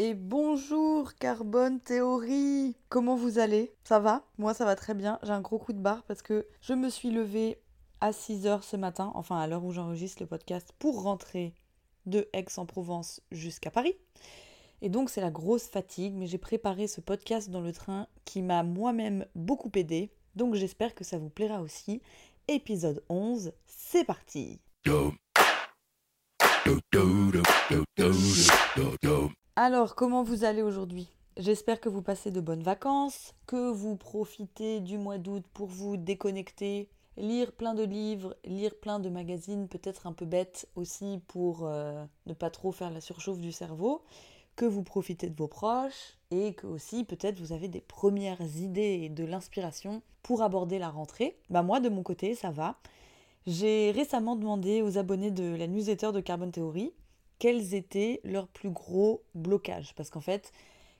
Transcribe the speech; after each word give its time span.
et 0.00 0.14
bonjour 0.14 1.14
Carbone 1.16 1.78
Théorie 1.78 2.74
Comment 2.88 3.16
vous 3.16 3.38
allez? 3.38 3.74
Ça 3.84 3.98
va? 3.98 4.24
Moi 4.38 4.54
ça 4.54 4.64
va 4.64 4.74
très 4.74 4.94
bien, 4.94 5.18
j'ai 5.22 5.32
un 5.32 5.42
gros 5.42 5.58
coup 5.58 5.74
de 5.74 5.78
barre 5.78 6.04
parce 6.04 6.22
que 6.22 6.46
je 6.62 6.72
me 6.72 6.88
suis 6.88 7.10
levée 7.10 7.58
à 8.00 8.12
6h 8.12 8.62
ce 8.62 8.78
matin, 8.78 9.12
enfin 9.14 9.38
à 9.38 9.46
l'heure 9.46 9.62
où 9.62 9.72
j'enregistre 9.72 10.22
le 10.22 10.26
podcast, 10.26 10.72
pour 10.78 11.02
rentrer 11.02 11.52
de 12.06 12.26
Aix-en-Provence 12.32 13.20
jusqu'à 13.30 13.70
Paris. 13.70 13.94
Et 14.80 14.88
donc 14.88 15.10
c'est 15.10 15.20
la 15.20 15.30
grosse 15.30 15.66
fatigue, 15.66 16.14
mais 16.14 16.26
j'ai 16.26 16.38
préparé 16.38 16.86
ce 16.86 17.02
podcast 17.02 17.50
dans 17.50 17.60
le 17.60 17.72
train 17.72 18.06
qui 18.24 18.40
m'a 18.40 18.62
moi-même 18.62 19.26
beaucoup 19.34 19.70
aidé, 19.74 20.14
donc 20.34 20.54
j'espère 20.54 20.94
que 20.94 21.04
ça 21.04 21.18
vous 21.18 21.28
plaira 21.28 21.60
aussi. 21.60 22.00
Épisode 22.48 23.04
11, 23.10 23.52
c'est 23.66 24.04
parti 24.04 24.62
alors, 29.62 29.94
comment 29.94 30.22
vous 30.22 30.44
allez 30.44 30.62
aujourd'hui? 30.62 31.10
J'espère 31.36 31.80
que 31.80 31.90
vous 31.90 32.00
passez 32.00 32.30
de 32.30 32.40
bonnes 32.40 32.62
vacances, 32.62 33.34
que 33.46 33.70
vous 33.70 33.94
profitez 33.94 34.80
du 34.80 34.96
mois 34.96 35.18
d'août 35.18 35.44
pour 35.52 35.66
vous 35.66 35.98
déconnecter, 35.98 36.88
lire 37.18 37.52
plein 37.52 37.74
de 37.74 37.82
livres, 37.82 38.34
lire 38.46 38.74
plein 38.80 39.00
de 39.00 39.10
magazines, 39.10 39.68
peut-être 39.68 40.06
un 40.06 40.14
peu 40.14 40.24
bêtes 40.24 40.66
aussi 40.76 41.20
pour 41.28 41.66
euh, 41.66 42.02
ne 42.24 42.32
pas 42.32 42.48
trop 42.48 42.72
faire 42.72 42.90
la 42.90 43.02
surchauffe 43.02 43.38
du 43.38 43.52
cerveau, 43.52 44.00
que 44.56 44.64
vous 44.64 44.82
profitez 44.82 45.28
de 45.28 45.36
vos 45.36 45.46
proches 45.46 46.16
et 46.30 46.54
que 46.54 46.66
aussi 46.66 47.04
peut-être 47.04 47.38
vous 47.38 47.52
avez 47.52 47.68
des 47.68 47.82
premières 47.82 48.40
idées 48.56 49.00
et 49.02 49.10
de 49.10 49.24
l'inspiration 49.24 50.00
pour 50.22 50.40
aborder 50.40 50.78
la 50.78 50.88
rentrée. 50.88 51.36
Bah 51.50 51.62
moi 51.62 51.80
de 51.80 51.90
mon 51.90 52.02
côté 52.02 52.34
ça 52.34 52.50
va. 52.50 52.76
J'ai 53.46 53.90
récemment 53.90 54.36
demandé 54.36 54.80
aux 54.80 54.96
abonnés 54.96 55.30
de 55.30 55.54
la 55.54 55.66
newsletter 55.66 56.12
de 56.12 56.20
Carbon 56.20 56.50
Theory 56.50 56.94
quels 57.40 57.74
étaient 57.74 58.20
leurs 58.22 58.46
plus 58.46 58.70
gros 58.70 59.24
blocages. 59.34 59.94
Parce 59.96 60.10
qu'en 60.10 60.20
fait, 60.20 60.52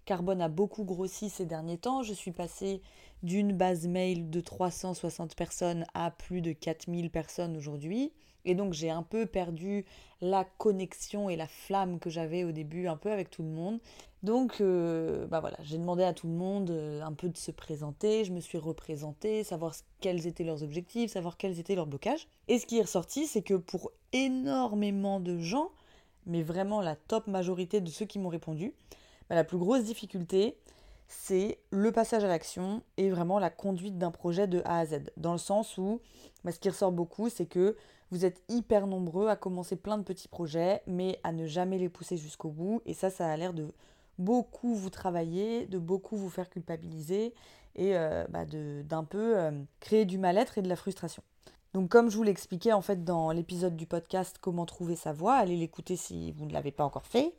Carbone 0.07 0.41
a 0.41 0.49
beaucoup 0.49 0.83
grossi 0.83 1.29
ces 1.29 1.47
derniers 1.47 1.79
temps. 1.79 2.03
Je 2.03 2.15
suis 2.15 2.33
passée 2.33 2.83
d'une 3.23 3.53
base 3.53 3.87
mail 3.87 4.31
de 4.31 4.41
360 4.41 5.37
personnes 5.37 5.85
à 5.95 6.11
plus 6.11 6.41
de 6.41 6.51
4000 6.53 7.11
personnes 7.11 7.57
aujourd'hui. 7.57 8.13
Et 8.47 8.55
donc 8.55 8.73
j'ai 8.73 8.89
un 8.89 9.03
peu 9.03 9.27
perdu 9.27 9.85
la 10.23 10.45
connexion 10.45 11.29
et 11.29 11.37
la 11.37 11.47
flamme 11.47 11.99
que 11.99 12.09
j'avais 12.09 12.43
au 12.43 12.53
début 12.53 12.87
un 12.87 12.97
peu 12.97 13.13
avec 13.13 13.29
tout 13.29 13.43
le 13.43 13.51
monde. 13.51 13.79
Donc 14.23 14.63
euh, 14.63 15.27
bah 15.27 15.41
voilà, 15.41 15.59
j'ai 15.63 15.77
demandé 15.77 16.05
à 16.05 16.15
tout 16.15 16.27
le 16.27 16.33
monde 16.33 16.71
euh, 16.71 17.03
un 17.03 17.13
peu 17.13 17.29
de 17.29 17.37
se 17.37 17.51
présenter, 17.51 18.25
je 18.25 18.33
me 18.33 18.41
suis 18.41 18.57
représentée, 18.57 19.45
savoir 19.45 19.75
quels 20.01 20.27
étaient 20.27 20.45
leurs 20.45 20.63
objectifs, 20.63 21.11
savoir 21.11 21.37
quels 21.37 21.59
étaient 21.59 21.75
leurs 21.75 21.87
blocages. 21.87 22.29
Et 22.49 22.59
ce 22.59 22.65
qui 22.65 22.79
est 22.79 22.83
ressorti, 22.83 23.27
c'est 23.27 23.43
que 23.43 23.55
pour 23.55 23.93
énormément 24.15 25.21
de 25.21 25.39
gens, 25.39 25.71
mais 26.27 26.43
vraiment 26.43 26.81
la 26.81 26.97
top 26.97 27.27
majorité 27.27 27.81
de 27.81 27.89
ceux 27.91 28.07
qui 28.07 28.19
m'ont 28.19 28.29
répondu, 28.29 28.73
bah, 29.29 29.35
la 29.35 29.45
plus 29.45 29.59
grosse 29.59 29.85
difficulté, 29.85 30.57
c'est 31.09 31.59
le 31.71 31.91
passage 31.91 32.25
à 32.25 32.29
l'action 32.29 32.83
et 32.97 33.11
vraiment 33.11 33.39
la 33.39 33.51
conduite 33.51 33.99
d'un 33.99 34.11
projet 34.11 34.47
de 34.47 34.63
A 34.65 34.79
à 34.79 34.87
Z. 34.87 35.11
Dans 35.17 35.33
le 35.33 35.39
sens 35.39 35.77
où, 35.77 36.01
bah, 36.45 36.53
ce 36.53 36.61
qui 36.61 36.69
ressort 36.69 36.93
beaucoup, 36.93 37.29
c'est 37.29 37.47
que 37.47 37.77
vous 38.11 38.25
êtes 38.25 38.43
hyper 38.49 38.87
nombreux 38.87 39.29
à 39.29 39.37
commencer 39.37 39.77
plein 39.77 39.99
de 39.99 40.03
petits 40.03 40.29
projets, 40.29 40.83
mais 40.87 41.19
à 41.23 41.33
ne 41.33 41.47
jamais 41.47 41.79
les 41.79 41.89
pousser 41.89 42.17
jusqu'au 42.17 42.51
bout. 42.51 42.83
Et 42.87 42.95
ça, 42.95 43.11
ça 43.11 43.31
a 43.31 43.37
l'air 43.37 43.53
de 43.53 43.69
beaucoup 44.19 44.75
vous 44.75 44.91
travailler, 44.91 45.67
de 45.67 45.79
beaucoup 45.79 46.17
vous 46.17 46.31
faire 46.31 46.51
culpabiliser 46.51 47.35
et 47.77 47.97
euh, 47.97 48.27
bah, 48.29 48.45
d'un 48.45 49.05
peu 49.05 49.39
euh, 49.39 49.51
créer 49.81 50.05
du 50.05 50.19
mal-être 50.19 50.59
et 50.59 50.63
de 50.63 50.69
la 50.69 50.77
frustration. 50.77 51.23
Donc 51.73 51.89
comme 51.89 52.11
je 52.11 52.17
vous 52.17 52.25
l'expliquais 52.25 52.73
en 52.73 52.83
fait 52.83 53.05
dans 53.05 53.31
l'épisode 53.31 53.77
du 53.77 53.87
podcast 53.87 54.39
Comment 54.41 54.67
trouver 54.67 54.97
sa 54.97 55.13
voie, 55.13 55.35
allez 55.35 55.57
l'écouter 55.57 55.95
si 55.95 56.33
vous 56.33 56.45
ne 56.45 56.53
l'avez 56.53 56.73
pas 56.73 56.85
encore 56.85 57.07
fait. 57.07 57.33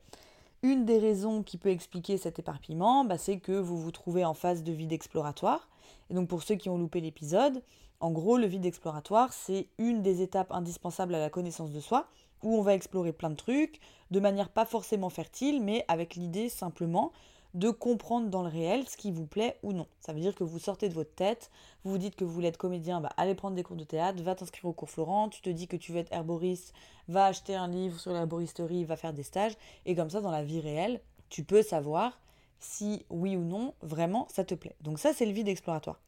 Une 0.64 0.86
des 0.86 1.00
raisons 1.00 1.44
qui 1.44 1.58
peut 1.58 1.70
expliquer 1.70 2.18
cet 2.18 2.40
éparpillement, 2.40 3.04
bah, 3.04 3.18
c'est 3.18 3.40
que 3.40 3.52
vous 3.52 3.78
vous 3.78 3.92
trouvez 3.92 4.24
en 4.24 4.34
phase 4.34 4.64
de 4.64 4.72
vide 4.72 4.94
exploratoire. 4.94 5.68
Et 6.10 6.14
donc 6.14 6.30
pour 6.30 6.44
ceux 6.44 6.56
qui 6.56 6.70
ont 6.70 6.78
loupé 6.78 7.02
l'épisode, 7.02 7.62
en 8.00 8.12
gros 8.12 8.38
le 8.38 8.48
vide 8.48 8.66
exploratoire 8.66 9.34
c'est 9.34 9.68
une 9.78 10.02
des 10.02 10.22
étapes 10.22 10.54
indispensables 10.54 11.14
à 11.14 11.20
la 11.20 11.30
connaissance 11.30 11.72
de 11.72 11.82
soi, 11.82 12.08
où 12.42 12.56
on 12.58 12.62
va 12.62 12.74
explorer 12.74 13.12
plein 13.12 13.32
de 13.32 13.36
trucs, 13.36 13.82
de 14.12 14.20
manière 14.22 14.48
pas 14.48 14.66
forcément 14.66 15.10
fertile, 15.10 15.62
mais 15.62 15.84
avec 15.90 16.16
l'idée 16.16 16.48
simplement 16.48 17.12
de 17.54 17.70
comprendre 17.70 18.30
dans 18.30 18.44
le 18.44 18.50
réel 18.50 18.88
ce 18.88 18.96
qui 18.96 19.12
vous 19.12 19.26
plaît 19.26 19.58
ou 19.64 19.74
non. 19.74 19.88
Ça 20.00 20.14
veut 20.14 20.22
dire 20.22 20.36
que 20.36 20.44
vous 20.44 20.60
sortez 20.60 20.88
de 20.88 20.94
votre 20.94 21.14
tête, 21.14 21.52
vous 21.84 21.92
vous 21.92 21.98
dites 21.98 22.16
que 22.16 22.24
vous 22.24 22.32
voulez 22.32 22.48
être 22.48 22.58
comédien, 22.58 23.02
bah, 23.02 23.12
allez 23.18 23.36
prendre 23.36 23.56
des 23.56 23.64
cours 23.64 23.76
de 23.76 23.84
théâtre, 23.84 24.22
va 24.24 24.36
t'inscrire 24.36 24.66
au 24.66 24.74
cours 24.74 24.90
Florent, 24.90 25.30
tu 25.30 25.42
te 25.42 25.50
dis 25.50 25.68
que 25.68 25.76
tu 25.76 25.92
veux 25.92 26.00
être 26.00 26.14
herboriste, 26.14 26.74
va 27.08 27.26
acheter 27.26 27.56
un 27.56 27.68
livre 27.68 28.00
sur 28.00 28.14
l'herboristerie, 28.14 28.86
va 28.86 28.96
faire 28.96 29.14
des 29.14 29.24
stages, 29.24 29.58
et 29.86 29.96
comme 29.96 30.10
ça 30.10 30.22
dans 30.22 30.32
la 30.32 30.44
vie 30.44 30.62
réelle, 30.62 31.02
tu 31.30 31.44
peux 31.44 31.62
savoir 31.62 32.20
si 32.60 33.06
oui 33.10 33.36
ou 33.36 33.44
non 33.44 33.74
vraiment 33.82 34.28
ça 34.30 34.46
te 34.46 34.56
plaît. 34.56 34.76
Donc 34.82 35.00
ça 35.00 35.14
c'est 35.14 35.26
le 35.26 35.34
vide 35.34 35.48
exploratoire. 35.48 36.00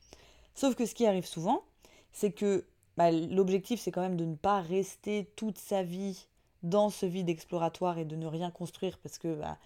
Sauf 0.56 0.76
que 0.76 0.86
ce 0.86 0.94
qui 0.94 1.06
arrive 1.06 1.26
souvent, 1.26 1.64
c'est 2.12 2.32
que 2.32 2.66
bah, 2.96 3.12
l'objectif 3.12 3.82
c'est 3.82 3.92
quand 3.92 4.02
même 4.02 4.18
de 4.18 4.26
ne 4.26 4.36
pas 4.36 4.62
rester 4.62 5.32
toute 5.36 5.58
sa 5.58 5.84
vie 5.84 6.28
dans 6.62 6.90
ce 6.90 7.06
vide 7.06 7.30
exploratoire 7.30 7.98
et 7.98 8.06
de 8.06 8.16
ne 8.16 8.28
rien 8.28 8.52
construire 8.52 8.98
parce 9.00 9.18
que 9.18 9.36
bah, 9.36 9.58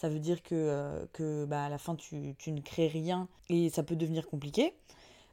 ça 0.00 0.08
veut 0.08 0.18
dire 0.18 0.42
que, 0.42 0.54
euh, 0.54 1.04
que 1.12 1.44
bah, 1.44 1.64
à 1.64 1.68
la 1.68 1.76
fin 1.76 1.94
tu, 1.94 2.34
ne 2.46 2.60
crées 2.60 2.88
rien 2.88 3.28
et 3.50 3.68
ça 3.68 3.82
peut 3.82 3.96
devenir 3.96 4.26
compliqué. 4.26 4.72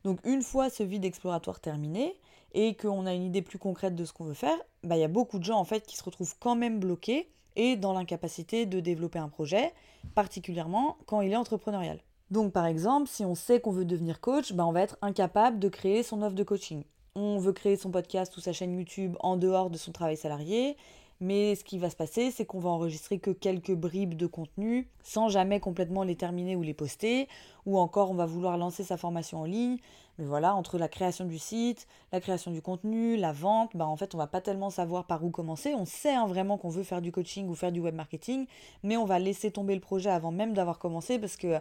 Donc 0.03 0.19
une 0.25 0.41
fois 0.41 0.69
ce 0.69 0.83
vide 0.83 1.05
exploratoire 1.05 1.61
terminé 1.61 2.15
et 2.53 2.75
qu'on 2.75 3.05
a 3.05 3.13
une 3.13 3.23
idée 3.23 3.41
plus 3.41 3.59
concrète 3.59 3.95
de 3.95 4.03
ce 4.03 4.11
qu'on 4.11 4.25
veut 4.25 4.33
faire, 4.33 4.57
bah, 4.83 4.97
il 4.97 4.99
y 4.99 5.05
a 5.05 5.09
beaucoup 5.09 5.39
de 5.39 5.45
gens 5.45 5.57
en 5.57 5.63
fait 5.63 5.85
qui 5.85 5.95
se 5.95 6.03
retrouvent 6.03 6.35
quand 6.39 6.55
même 6.55 6.79
bloqués 6.79 7.29
et 7.55 7.77
dans 7.77 7.93
l'incapacité 7.93 8.65
de 8.65 8.81
développer 8.81 9.19
un 9.19 9.29
projet, 9.29 9.73
particulièrement 10.15 10.97
quand 11.05 11.21
il 11.21 11.31
est 11.31 11.37
entrepreneurial. 11.37 11.99
Donc 12.29 12.51
par 12.51 12.65
exemple, 12.65 13.07
si 13.07 13.23
on 13.23 13.35
sait 13.35 13.61
qu'on 13.61 13.71
veut 13.71 13.85
devenir 13.85 14.19
coach, 14.19 14.51
bah, 14.51 14.65
on 14.65 14.73
va 14.73 14.81
être 14.81 14.97
incapable 15.01 15.59
de 15.59 15.69
créer 15.69 16.03
son 16.03 16.21
offre 16.23 16.35
de 16.35 16.43
coaching. 16.43 16.83
On 17.15 17.37
veut 17.39 17.53
créer 17.53 17.77
son 17.77 17.89
podcast 17.89 18.35
ou 18.35 18.41
sa 18.41 18.51
chaîne 18.51 18.77
YouTube 18.77 19.15
en 19.21 19.37
dehors 19.37 19.69
de 19.69 19.77
son 19.77 19.93
travail 19.93 20.17
salarié, 20.17 20.75
mais 21.19 21.55
ce 21.55 21.63
qui 21.63 21.79
va 21.79 21.89
se 21.89 21.95
passer, 21.95 22.31
c'est 22.31 22.45
qu'on 22.45 22.59
va 22.59 22.69
enregistrer 22.69 23.19
que 23.19 23.31
quelques 23.31 23.73
bribes 23.73 24.13
de 24.13 24.27
contenu 24.27 24.87
sans 25.03 25.29
jamais 25.29 25.59
complètement 25.59 26.03
les 26.03 26.15
terminer 26.15 26.55
ou 26.55 26.61
les 26.61 26.73
poster. 26.73 27.27
Ou 27.65 27.79
encore, 27.79 28.11
on 28.11 28.13
va 28.13 28.25
vouloir 28.25 28.57
lancer 28.57 28.83
sa 28.83 28.97
formation 28.97 29.39
en 29.39 29.45
ligne. 29.45 29.77
Mais 30.19 30.25
voilà, 30.25 30.55
entre 30.55 30.77
la 30.77 30.87
création 30.87 31.25
du 31.25 31.39
site, 31.39 31.87
la 32.11 32.19
création 32.19 32.51
du 32.51 32.61
contenu, 32.61 33.17
la 33.17 33.31
vente, 33.31 33.75
bah 33.75 33.85
en 33.85 33.95
fait, 33.97 34.15
on 34.15 34.17
va 34.17 34.27
pas 34.27 34.41
tellement 34.41 34.69
savoir 34.69 35.05
par 35.05 35.23
où 35.23 35.29
commencer. 35.29 35.73
On 35.75 35.85
sait 35.85 36.13
hein, 36.13 36.27
vraiment 36.27 36.57
qu'on 36.57 36.69
veut 36.69 36.83
faire 36.83 37.01
du 37.01 37.11
coaching 37.11 37.47
ou 37.47 37.55
faire 37.55 37.71
du 37.71 37.79
web 37.79 37.95
marketing, 37.95 38.47
mais 38.83 38.97
on 38.97 39.05
va 39.05 39.19
laisser 39.19 39.51
tomber 39.51 39.75
le 39.75 39.81
projet 39.81 40.09
avant 40.09 40.31
même 40.31 40.53
d'avoir 40.53 40.79
commencé 40.79 41.19
parce 41.19 41.37
que 41.37 41.59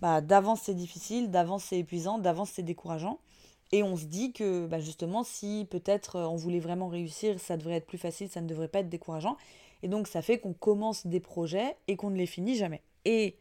bah, 0.00 0.20
d'avance 0.20 0.62
c'est 0.62 0.74
difficile, 0.74 1.30
d'avance 1.30 1.64
c'est 1.64 1.78
épuisant, 1.78 2.18
d'avance 2.18 2.50
c'est 2.52 2.62
décourageant. 2.62 3.18
Et 3.72 3.82
on 3.82 3.96
se 3.96 4.04
dit 4.04 4.32
que 4.32 4.66
bah, 4.66 4.80
justement, 4.80 5.24
si 5.24 5.66
peut-être 5.70 6.16
euh, 6.16 6.26
on 6.26 6.36
voulait 6.36 6.60
vraiment 6.60 6.88
réussir, 6.88 7.40
ça 7.40 7.56
devrait 7.56 7.76
être 7.76 7.86
plus 7.86 7.98
facile, 7.98 8.28
ça 8.28 8.40
ne 8.40 8.46
devrait 8.46 8.68
pas 8.68 8.80
être 8.80 8.88
décourageant. 8.88 9.36
Et 9.82 9.88
donc 9.88 10.08
ça 10.08 10.22
fait 10.22 10.38
qu'on 10.38 10.54
commence 10.54 11.06
des 11.06 11.20
projets 11.20 11.76
et 11.88 11.96
qu'on 11.96 12.10
ne 12.10 12.16
les 12.16 12.26
finit 12.26 12.56
jamais. 12.56 12.82
Et 13.04 13.36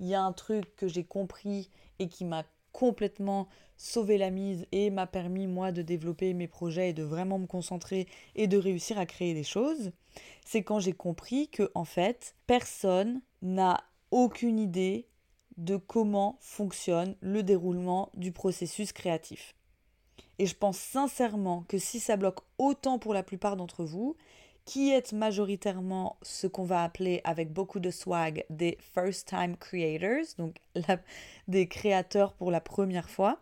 il 0.00 0.06
y 0.06 0.14
a 0.14 0.22
un 0.22 0.32
truc 0.32 0.76
que 0.76 0.88
j'ai 0.88 1.04
compris 1.04 1.70
et 1.98 2.08
qui 2.08 2.24
m'a 2.24 2.44
complètement 2.72 3.48
sauvé 3.76 4.18
la 4.18 4.30
mise 4.30 4.66
et 4.72 4.90
m'a 4.90 5.06
permis 5.06 5.46
moi 5.46 5.72
de 5.72 5.82
développer 5.82 6.34
mes 6.34 6.48
projets 6.48 6.90
et 6.90 6.92
de 6.92 7.02
vraiment 7.02 7.38
me 7.38 7.46
concentrer 7.46 8.06
et 8.36 8.46
de 8.46 8.58
réussir 8.58 8.98
à 8.98 9.06
créer 9.06 9.34
des 9.34 9.44
choses, 9.44 9.92
c'est 10.44 10.62
quand 10.62 10.80
j'ai 10.80 10.92
compris 10.92 11.48
que 11.48 11.70
en 11.74 11.84
fait, 11.84 12.34
personne 12.46 13.20
n'a 13.42 13.82
aucune 14.10 14.58
idée 14.58 15.06
de 15.56 15.76
comment 15.76 16.38
fonctionne 16.40 17.16
le 17.20 17.42
déroulement 17.42 18.10
du 18.14 18.32
processus 18.32 18.92
créatif. 18.92 19.54
Et 20.38 20.46
je 20.46 20.54
pense 20.54 20.78
sincèrement 20.78 21.64
que 21.68 21.78
si 21.78 22.00
ça 22.00 22.16
bloque 22.16 22.40
autant 22.58 22.98
pour 22.98 23.14
la 23.14 23.22
plupart 23.22 23.56
d'entre 23.56 23.84
vous, 23.84 24.16
qui 24.68 24.90
êtes 24.90 25.14
majoritairement 25.14 26.18
ce 26.20 26.46
qu'on 26.46 26.64
va 26.64 26.84
appeler 26.84 27.22
avec 27.24 27.52
beaucoup 27.52 27.80
de 27.80 27.90
swag 27.90 28.44
des 28.50 28.76
first 28.94 29.26
time 29.26 29.56
creators, 29.56 30.34
donc 30.36 30.56
des 31.48 31.66
créateurs 31.68 32.34
pour 32.34 32.50
la 32.50 32.60
première 32.60 33.08
fois, 33.08 33.40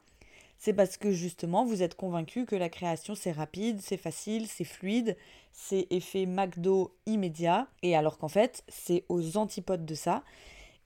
c'est 0.59 0.73
parce 0.73 0.97
que 0.97 1.11
justement 1.11 1.65
vous 1.65 1.83
êtes 1.83 1.97
convaincu 1.97 2.47
que 2.47 2.55
la 2.55 2.69
création 2.69 3.17
c'est 3.17 3.33
rapide, 3.33 3.81
c'est 3.83 3.97
facile, 3.97 4.47
c'est 4.47 4.65
fluide, 4.65 5.17
c'est 5.51 5.89
effet 5.91 6.27
McDo 6.27 6.95
immédiat, 7.07 7.67
et 7.83 7.97
alors 7.97 8.19
qu'en 8.19 8.29
fait 8.29 8.63
c'est 8.69 9.05
aux 9.09 9.37
antipodes 9.37 9.85
de 9.85 9.95
ça. 9.97 10.23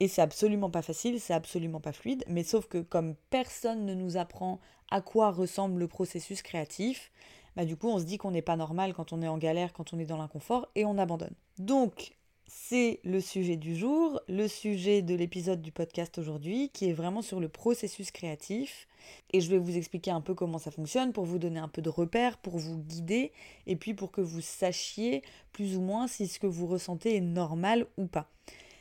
Et 0.01 0.09
c'est 0.09 0.23
absolument 0.23 0.71
pas 0.71 0.83
facile, 0.83 1.21
c'est 1.21 1.35
absolument 1.35 1.81
pas 1.81 1.93
fluide, 1.93 2.25
mais 2.27 2.43
sauf 2.43 2.67
que 2.67 2.79
comme 2.79 3.15
personne 3.29 3.85
ne 3.85 3.95
nous 3.95 4.17
apprend 4.17 4.59
à 4.91 5.03
quoi 5.03 5.31
ressemble 5.31 5.79
le 5.79 5.89
processus 5.89 6.43
créatif, 6.43 7.13
bah 7.55 7.67
du 7.67 7.77
coup 7.77 7.89
on 7.89 7.99
se 7.99 8.05
dit 8.05 8.17
qu'on 8.17 8.31
n'est 8.31 8.43
pas 8.43 8.57
normal 8.57 8.95
quand 8.95 9.13
on 9.13 9.21
est 9.21 9.29
en 9.29 9.39
galère, 9.39 9.73
quand 9.75 9.93
on 9.93 9.99
est 9.99 10.07
dans 10.07 10.17
l'inconfort, 10.17 10.69
et 10.75 10.87
on 10.87 10.97
abandonne. 10.97 11.35
Donc 11.59 12.15
c'est 12.47 12.99
le 13.05 13.21
sujet 13.21 13.57
du 13.57 13.77
jour, 13.77 14.21
le 14.29 14.49
sujet 14.49 15.03
de 15.03 15.15
l'épisode 15.15 15.63
du 15.63 15.71
podcast 15.71 16.19
aujourd'hui, 16.19 16.71
qui 16.71 16.89
est 16.89 16.93
vraiment 16.93 17.23
sur 17.23 17.39
le 17.39 17.49
processus 17.49 18.11
créatif. 18.11 18.89
Et 19.33 19.41
je 19.41 19.49
vais 19.51 19.59
vous 19.59 19.77
expliquer 19.77 20.11
un 20.11 20.21
peu 20.21 20.35
comment 20.35 20.59
ça 20.59 20.73
fonctionne 20.73 21.13
pour 21.13 21.25
vous 21.25 21.39
donner 21.39 21.61
un 21.61 21.69
peu 21.69 21.81
de 21.81 21.89
repères, 21.89 22.39
pour 22.39 22.59
vous 22.59 22.79
guider, 22.79 23.31
et 23.69 23.77
puis 23.77 23.95
pour 23.95 24.11
que 24.11 24.21
vous 24.21 24.41
sachiez 24.41 25.23
plus 25.53 25.77
ou 25.77 25.81
moins 25.81 26.09
si 26.09 26.27
ce 26.27 26.41
que 26.41 26.49
vous 26.49 26.67
ressentez 26.67 27.15
est 27.15 27.21
normal 27.21 27.87
ou 27.97 28.07
pas. 28.07 28.29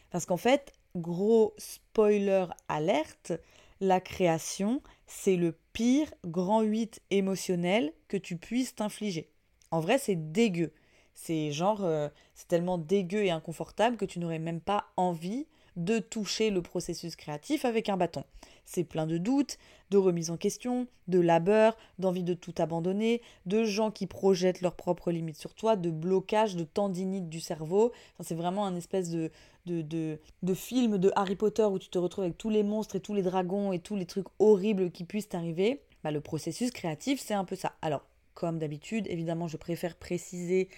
Parce 0.10 0.25
qu'en 0.25 0.38
fait, 0.38 0.74
gros 0.96 1.54
spoiler 1.58 2.46
alerte, 2.68 3.34
la 3.82 4.02
création, 4.02 4.82
c'est 5.08 5.36
le 5.36 5.58
pire 5.74 6.12
grand 6.26 6.62
8 6.62 7.02
émotionnel 7.12 7.94
que 8.08 8.18
tu 8.18 8.38
puisses 8.38 8.76
t'infliger. 8.76 9.30
En 9.72 9.80
vrai, 9.80 9.98
c'est 9.98 10.32
dégueu. 10.32 10.74
C'est 11.14 11.52
genre, 11.52 11.84
euh, 11.84 12.10
c'est 12.34 12.48
tellement 12.48 12.78
dégueu 12.78 13.26
et 13.26 13.32
inconfortable 13.32 13.98
que 13.98 14.06
tu 14.06 14.20
n'aurais 14.20 14.40
même 14.40 14.62
pas 14.62 14.88
envie 14.98 15.48
de 15.76 16.00
toucher 16.00 16.50
le 16.50 16.62
processus 16.62 17.16
créatif 17.16 17.66
avec 17.66 17.90
un 17.90 17.98
bâton. 17.98 18.24
C'est 18.71 18.83
plein 18.83 19.07
de 19.07 19.18
doutes, 19.18 19.57
de 19.89 19.98
remises 19.98 20.30
en 20.30 20.38
question, 20.38 20.86
de 21.07 21.19
labeur, 21.19 21.75
d'envie 21.98 22.21
de 22.21 22.36
tout 22.36 22.54
abandonner, 22.60 23.24
de 23.48 23.63
gens 23.63 23.89
qui 23.89 24.06
projettent 24.06 24.62
leurs 24.62 24.75
propres 24.75 25.12
limites 25.12 25.38
sur 25.38 25.56
toi, 25.56 25.75
de 25.75 25.89
blocage, 25.89 26.56
de 26.56 26.63
tendinite 26.63 27.30
du 27.30 27.39
cerveau. 27.39 27.92
c'est 28.19 28.36
vraiment 28.36 28.68
un 28.68 28.75
espèce 28.75 29.10
de, 29.10 29.31
de, 29.66 30.19
de, 30.44 30.54
film 30.54 31.00
de 31.00 31.12
Harry 31.16 31.36
Potter 31.36 31.63
où 31.63 31.80
tu 31.80 31.89
te 31.89 31.98
retrouves 31.98 32.25
avec 32.25 32.38
tous 32.38 32.51
les 32.51 32.62
monstres 32.62 32.98
et 32.98 33.00
tous 33.00 33.16
les 33.16 33.24
dragons 33.24 33.71
et 33.71 33.80
tous 33.80 33.95
les 33.95 34.06
trucs 34.06 34.27
horribles 34.38 34.92
qui 34.92 35.04
puissent 35.04 35.30
t'arriver. 35.30 35.81
Bah, 36.04 36.12
le 36.12 36.21
processus 36.21 36.69
créatif, 36.69 37.19
c'est 37.19 37.33
un 37.33 37.45
peu 37.45 37.56
ça. 37.56 37.74
Alors, 37.81 38.06
comme 38.36 38.60
d'habitude, 38.60 39.07
évidemment, 39.07 39.48
je 39.48 39.57
préfère 39.57 39.95
préciser, 39.95 40.69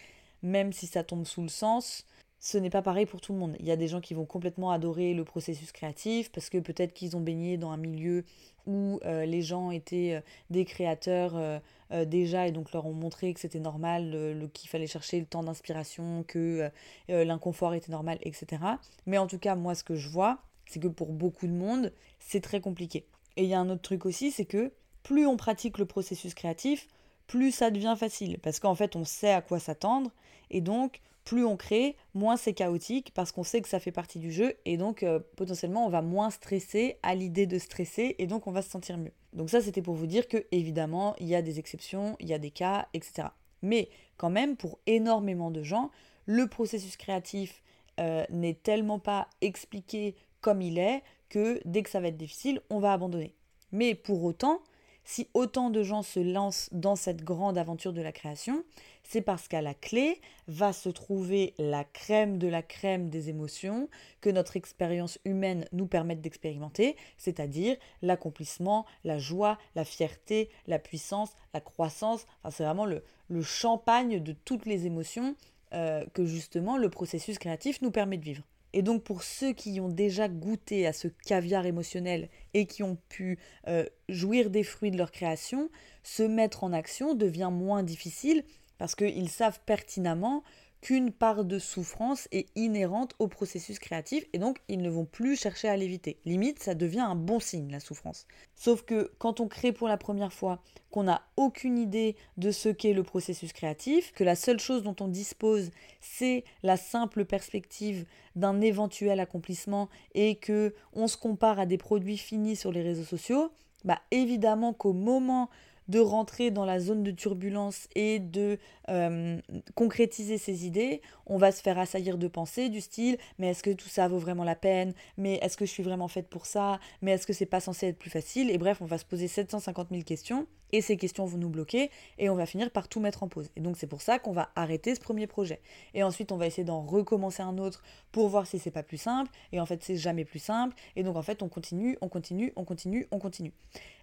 même 0.43 0.71
si 0.71 0.88
ça 0.88 1.03
tombe 1.03 1.25
sous 1.25 1.41
le 1.41 1.49
sens, 1.49 2.05
ce 2.43 2.57
n'est 2.57 2.71
pas 2.71 2.81
pareil 2.81 3.05
pour 3.05 3.21
tout 3.21 3.33
le 3.33 3.39
monde. 3.39 3.55
Il 3.59 3.67
y 3.67 3.71
a 3.71 3.75
des 3.75 3.88
gens 3.88 4.01
qui 4.01 4.15
vont 4.15 4.25
complètement 4.25 4.71
adorer 4.71 5.13
le 5.13 5.23
processus 5.23 5.71
créatif 5.71 6.31
parce 6.31 6.49
que 6.49 6.57
peut-être 6.57 6.91
qu'ils 6.91 7.15
ont 7.15 7.21
baigné 7.21 7.55
dans 7.55 7.69
un 7.69 7.77
milieu 7.77 8.25
où 8.65 8.99
euh, 9.05 9.25
les 9.25 9.43
gens 9.43 9.69
étaient 9.69 10.15
euh, 10.15 10.21
des 10.49 10.65
créateurs 10.65 11.33
euh, 11.35 11.59
déjà 12.05 12.47
et 12.47 12.51
donc 12.51 12.73
leur 12.73 12.88
ont 12.88 12.93
montré 12.93 13.31
que 13.35 13.39
c'était 13.39 13.59
normal, 13.59 14.49
qu'il 14.53 14.69
fallait 14.71 14.88
chercher 14.88 15.19
le 15.19 15.27
temps 15.27 15.43
d'inspiration, 15.43 16.23
que 16.25 16.71
l'inconfort 17.09 17.73
était 17.73 17.91
normal, 17.91 18.17
etc. 18.21 18.63
Mais 19.05 19.17
en 19.17 19.27
tout 19.27 19.38
cas, 19.38 19.55
moi, 19.55 19.75
ce 19.75 19.83
que 19.83 19.95
je 19.95 20.07
vois, 20.07 20.39
c'est 20.67 20.79
que 20.79 20.88
pour 20.88 21.11
beaucoup 21.11 21.47
de 21.47 21.51
monde, 21.51 21.91
c'est 22.19 22.39
très 22.39 22.61
compliqué. 22.61 23.05
Et 23.35 23.43
il 23.43 23.49
y 23.49 23.53
a 23.53 23.59
un 23.59 23.69
autre 23.69 23.81
truc 23.81 24.05
aussi, 24.05 24.31
c'est 24.31 24.45
que 24.45 24.71
plus 25.03 25.27
on 25.27 25.35
pratique 25.35 25.77
le 25.77 25.85
processus 25.85 26.33
créatif, 26.33 26.88
plus 27.27 27.51
ça 27.51 27.71
devient 27.71 27.95
facile 27.99 28.39
parce 28.39 28.61
qu'en 28.61 28.73
fait, 28.73 28.95
on 28.95 29.03
sait 29.03 29.33
à 29.33 29.41
quoi 29.41 29.59
s'attendre 29.59 30.11
et 30.49 30.61
donc 30.61 31.01
plus 31.23 31.45
on 31.45 31.57
crée, 31.57 31.95
moins 32.13 32.38
c'est 32.38 32.53
chaotique 32.53 33.12
parce 33.13 33.31
qu'on 33.31 33.44
sait 33.44 33.62
que 33.62 33.69
ça 33.69 33.79
fait 33.79 33.91
partie 33.91 34.19
du 34.19 34.31
jeu 34.31 34.56
et 34.65 34.77
donc 34.77 35.03
euh, 35.03 35.19
potentiellement 35.35 35.85
on 35.85 35.89
va 35.89 36.01
moins 36.01 36.29
stresser 36.29 36.97
à 37.03 37.15
l'idée 37.15 37.45
de 37.45 37.59
stresser 37.59 38.15
et 38.18 38.27
donc 38.27 38.47
on 38.47 38.51
va 38.51 38.62
se 38.62 38.69
sentir 38.69 38.97
mieux. 38.97 39.13
Donc 39.33 39.50
ça 39.50 39.62
c'était 39.62 39.81
pour 39.81 39.95
vous 39.95 40.07
dire 40.07 40.27
que 40.27 40.45
évidemment 40.51 41.15
il 41.19 41.27
y 41.27 41.35
a 41.35 41.41
des 41.41 41.59
exceptions, 41.59 42.15
il 42.19 42.27
y 42.27 42.33
a 42.33 42.39
des 42.39 42.51
cas, 42.51 42.88
etc. 42.94 43.29
Mais 43.62 43.89
quand 44.18 44.29
même 44.29 44.57
pour 44.57 44.79
énormément 44.88 45.51
de 45.51 45.63
gens, 45.63 45.91
le 46.25 46.47
processus 46.47 46.97
créatif 46.97 47.62
euh, 48.00 48.25
n'est 48.29 48.56
tellement 48.56 49.00
pas 49.00 49.27
expliqué 49.41 50.15
comme 50.41 50.62
il 50.62 50.79
est 50.79 51.03
que 51.29 51.62
dès 51.65 51.83
que 51.83 51.89
ça 51.89 52.00
va 52.00 52.07
être 52.07 52.17
difficile, 52.17 52.62
on 52.69 52.79
va 52.79 52.94
abandonner. 52.94 53.35
Mais 53.71 53.95
pour 53.95 54.24
autant, 54.24 54.62
si 55.03 55.27
autant 55.33 55.69
de 55.69 55.83
gens 55.83 56.03
se 56.03 56.19
lancent 56.19 56.69
dans 56.71 56.95
cette 56.95 57.24
grande 57.24 57.57
aventure 57.57 57.94
de 57.94 58.01
la 58.01 58.12
création, 58.12 58.63
c'est 59.03 59.21
parce 59.21 59.48
qu'à 59.48 59.62
la 59.62 59.74
clé 59.74 60.21
va 60.48 60.74
se 60.74 60.89
trouver 60.89 61.53
la 61.57 61.83
crème 61.83 62.38
de 62.38 62.48
la 62.48 62.62
crème 62.62 63.09
des 63.09 63.30
émotions 63.30 63.89
que 64.21 64.30
notre 64.30 64.57
expérience 64.57 65.19
humaine 65.25 65.68
nous 65.71 65.88
permet 65.88 66.15
d'expérimenter, 66.15 66.95
c'est-à-dire 67.18 67.77
l'accomplissement, 68.01 68.86
la 69.03 69.18
joie, 69.18 69.57
la 69.75 69.86
fierté, 69.86 70.50
la 70.68 70.80
puissance, 70.80 71.31
la 71.53 71.62
croissance. 71.62 72.25
c'est 72.50 72.63
vraiment 72.63 72.86
le, 72.86 73.03
champagne 73.42 74.21
de 74.21 74.33
toutes 74.33 74.65
les 74.65 74.86
émotions 74.86 75.36
euh, 75.74 76.06
que 76.13 76.25
justement 76.25 76.77
le 76.77 76.89
processus 76.89 77.39
créatif 77.39 77.81
nous 77.81 77.92
permet 77.92 78.18
de 78.18 78.25
vivre. 78.25 78.44
Et 78.73 78.81
donc 78.81 79.03
pour 79.03 79.23
ceux 79.23 79.53
qui 79.53 79.79
ont 79.79 79.89
déjà 79.89 80.27
goûté 80.27 80.88
à 80.88 80.94
ce 80.94 81.07
caviar 81.07 81.65
émotionnel 81.65 82.29
et 82.53 82.65
qui 82.65 82.83
ont 82.83 82.97
pu 83.09 83.38
euh, 83.68 83.85
jouir 84.07 84.50
des 84.50 84.63
fruits 84.63 84.91
de 84.91 84.97
leur 84.97 85.12
création, 85.12 85.69
se 86.03 86.23
mettre 86.23 86.63
en 86.63 86.73
action 86.73 87.13
devient 87.13 87.50
moins 87.51 87.83
difficile 87.83 88.44
parce 88.77 88.95
qu'ils 88.95 89.29
savent 89.29 89.59
pertinemment 89.65 90.44
qu'une 90.81 91.12
part 91.12 91.45
de 91.45 91.60
souffrance 91.60 92.28
est 92.31 92.48
inhérente 92.56 93.13
au 93.19 93.28
processus 93.28 93.80
créatif 93.80 94.25
et 94.33 94.39
donc 94.39 94.57
ils 94.68 94.81
ne 94.81 94.89
vont 94.89 95.06
plus 95.06 95.39
chercher 95.39 95.69
à 95.69 95.78
l'éviter. 95.78 96.18
Limite, 96.25 96.62
ça 96.62 96.74
devient 96.74 97.01
un 97.01 97.16
bon 97.16 97.39
signe, 97.39 97.72
la 97.72 97.80
souffrance. 97.80 98.25
Sauf 98.56 98.81
que 98.81 99.12
quand 99.19 99.39
on 99.39 99.48
crée 99.48 99.72
pour 99.72 99.88
la 99.88 99.98
première 99.98 100.33
fois, 100.33 100.62
qu'on 100.89 101.04
n'a 101.04 101.22
aucune 101.38 101.78
idée 101.78 102.16
de 102.38 102.51
ce 102.51 102.69
qu'est 102.69 102.94
le 102.94 103.04
processus 103.04 103.54
créatif, 103.54 104.12
que 104.12 104.24
la 104.24 104.36
seule 104.36 104.60
chose 104.60 104.83
dont 104.83 104.95
on 105.00 105.07
dispose, 105.07 105.72
c'est 106.01 106.44
la 106.63 106.78
simple 106.78 107.25
perspective 107.25 108.06
d'un 108.36 108.60
éventuel 108.60 109.19
accomplissement 109.19 109.88
et 110.16 110.36
que 110.36 110.74
on 110.94 111.07
se 111.07 111.18
compare 111.18 111.60
à 111.60 111.66
des 111.66 111.77
produits 111.77 112.18
finis 112.18 112.56
sur 112.56 112.72
les 112.72 112.81
réseaux 112.81 113.04
sociaux, 113.04 113.51
bah 113.86 114.00
évidemment 114.12 114.74
qu'au 114.74 114.94
moment 114.94 115.50
de 115.88 116.00
rentrer 116.00 116.51
dans 116.51 116.66
la 116.66 116.80
zone 116.80 117.04
de 117.04 117.12
turbulence 117.12 117.88
et 117.95 118.19
de 118.19 118.57
euh, 118.89 119.39
concrétiser 119.75 120.38
ses 120.38 120.66
idées, 120.66 121.01
on 121.25 121.38
va 121.38 121.51
se 121.51 121.62
faire 121.62 121.80
assaillir 121.80 122.18
de 122.18 122.28
pensées 122.28 122.69
du 122.69 122.81
style 122.81 123.18
mais 123.38 123.50
est-ce 123.50 123.63
que 123.63 123.72
tout 123.72 123.89
ça 123.89 124.07
vaut 124.07 124.19
vraiment 124.19 124.44
la 124.44 124.56
peine? 124.56 124.94
Mais 125.18 125.36
est-ce 125.42 125.57
que 125.57 125.66
je 125.66 125.72
suis 125.72 125.83
vraiment 125.83 126.07
faite 126.07 126.28
pour 126.28 126.45
ça? 126.45 126.80
Mais 127.01 127.12
est-ce 127.12 127.28
que 127.28 127.33
c'est 127.33 127.45
pas 127.45 127.60
censé 127.60 127.88
être 127.88 127.98
plus 127.98 128.10
facile? 128.10 128.50
Et 128.50 128.57
bref, 128.57 128.81
on 128.81 128.86
va 128.86 128.98
se 128.98 129.06
poser 129.06 129.28
750 129.28 129.89
000 129.92 130.04
questions 130.04 130.48
et 130.72 130.81
ces 130.81 130.98
questions 130.98 131.25
vont 131.25 131.38
nous 131.38 131.50
bloquer 131.50 131.92
et 132.18 132.30
on 132.30 132.36
va 132.36 132.45
finir 132.45 132.72
par 132.72 132.88
tout 132.88 133.00
mettre 133.00 133.24
en 133.24 133.27
pause. 133.27 133.50
Et 133.56 133.62
donc 133.62 133.77
c'est 133.77 133.88
pour 133.88 134.01
ça 134.01 134.19
qu'on 134.19 134.31
va 134.31 134.50
arrêter 134.56 134.95
ce 134.95 135.01
premier 135.01 135.27
projet. 135.27 135.62
Et 135.94 136.04
ensuite 136.04 136.31
on 136.31 136.38
va 136.38 136.48
essayer 136.48 136.63
d'en 136.63 136.81
recommencer 136.81 137.44
un 137.44 137.57
autre 137.57 137.84
pour 138.12 138.30
voir 138.30 138.48
si 138.48 138.60
c'est 138.60 138.72
pas 138.72 138.84
plus 138.84 138.98
simple. 138.98 139.31
Et 139.51 139.60
en 139.60 139.66
fait 139.66 139.84
c'est 139.84 139.98
jamais 139.98 140.25
plus 140.25 140.39
simple. 140.39 140.75
Et 140.95 141.04
donc 141.04 141.18
en 141.18 141.22
fait 141.22 141.44
on 141.44 141.50
continue, 141.50 141.98
on 142.01 142.10
continue, 142.10 142.54
on 142.56 142.63
continue, 142.63 143.07
on 143.12 143.19
continue. 143.19 143.54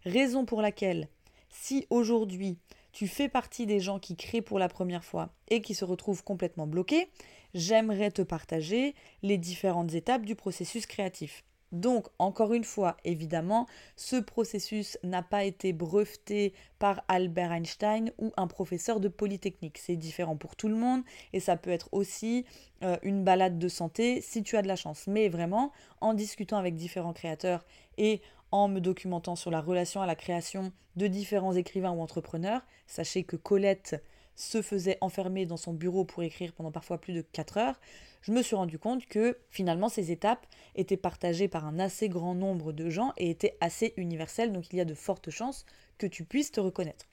Raison 0.04 0.44
pour 0.44 0.62
laquelle 0.62 1.08
si 1.50 1.86
aujourd'hui 1.90 2.58
tu 2.92 3.06
fais 3.06 3.28
partie 3.28 3.66
des 3.66 3.80
gens 3.80 3.98
qui 3.98 4.16
créent 4.16 4.42
pour 4.42 4.58
la 4.58 4.68
première 4.68 5.04
fois 5.04 5.30
et 5.48 5.60
qui 5.60 5.74
se 5.74 5.84
retrouvent 5.84 6.24
complètement 6.24 6.66
bloqués, 6.66 7.10
j'aimerais 7.54 8.10
te 8.10 8.22
partager 8.22 8.94
les 9.22 9.38
différentes 9.38 9.94
étapes 9.94 10.24
du 10.24 10.34
processus 10.34 10.86
créatif. 10.86 11.44
Donc, 11.70 12.06
encore 12.18 12.54
une 12.54 12.64
fois, 12.64 12.96
évidemment, 13.04 13.66
ce 13.94 14.16
processus 14.16 14.98
n'a 15.02 15.22
pas 15.22 15.44
été 15.44 15.74
breveté 15.74 16.54
par 16.78 17.04
Albert 17.08 17.52
Einstein 17.52 18.10
ou 18.18 18.32
un 18.38 18.46
professeur 18.46 19.00
de 19.00 19.08
Polytechnique. 19.08 19.78
C'est 19.78 19.96
différent 19.96 20.36
pour 20.36 20.56
tout 20.56 20.68
le 20.68 20.76
monde 20.76 21.02
et 21.34 21.40
ça 21.40 21.56
peut 21.56 21.70
être 21.70 21.88
aussi 21.92 22.46
euh, 22.82 22.96
une 23.02 23.22
balade 23.22 23.58
de 23.58 23.68
santé 23.68 24.22
si 24.22 24.42
tu 24.42 24.56
as 24.56 24.62
de 24.62 24.68
la 24.68 24.76
chance. 24.76 25.06
Mais 25.06 25.28
vraiment, 25.28 25.72
en 26.00 26.14
discutant 26.14 26.56
avec 26.56 26.74
différents 26.74 27.12
créateurs 27.12 27.66
et 27.98 28.22
en 28.50 28.68
me 28.68 28.80
documentant 28.80 29.36
sur 29.36 29.50
la 29.50 29.60
relation 29.60 30.00
à 30.00 30.06
la 30.06 30.14
création 30.14 30.72
de 30.96 31.06
différents 31.06 31.54
écrivains 31.54 31.92
ou 31.92 32.00
entrepreneurs. 32.00 32.62
Sachez 32.86 33.24
que 33.24 33.36
Colette 33.36 34.02
se 34.34 34.62
faisait 34.62 34.98
enfermer 35.00 35.46
dans 35.46 35.56
son 35.56 35.72
bureau 35.72 36.04
pour 36.04 36.22
écrire 36.22 36.52
pendant 36.52 36.70
parfois 36.70 36.98
plus 36.98 37.12
de 37.12 37.22
4 37.22 37.58
heures. 37.58 37.80
Je 38.22 38.32
me 38.32 38.42
suis 38.42 38.56
rendu 38.56 38.78
compte 38.78 39.06
que 39.06 39.38
finalement 39.50 39.88
ces 39.88 40.12
étapes 40.12 40.46
étaient 40.76 40.96
partagées 40.96 41.48
par 41.48 41.66
un 41.66 41.78
assez 41.78 42.08
grand 42.08 42.34
nombre 42.34 42.72
de 42.72 42.88
gens 42.88 43.12
et 43.16 43.30
étaient 43.30 43.56
assez 43.60 43.94
universelles, 43.96 44.52
donc 44.52 44.72
il 44.72 44.76
y 44.76 44.80
a 44.80 44.84
de 44.84 44.94
fortes 44.94 45.30
chances 45.30 45.66
que 45.98 46.06
tu 46.06 46.24
puisses 46.24 46.52
te 46.52 46.60
reconnaître. 46.60 47.06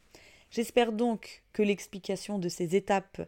J'espère 0.52 0.92
donc 0.92 1.44
que 1.52 1.64
l'explication 1.64 2.38
de 2.38 2.48
ces 2.48 2.76
étapes 2.76 3.22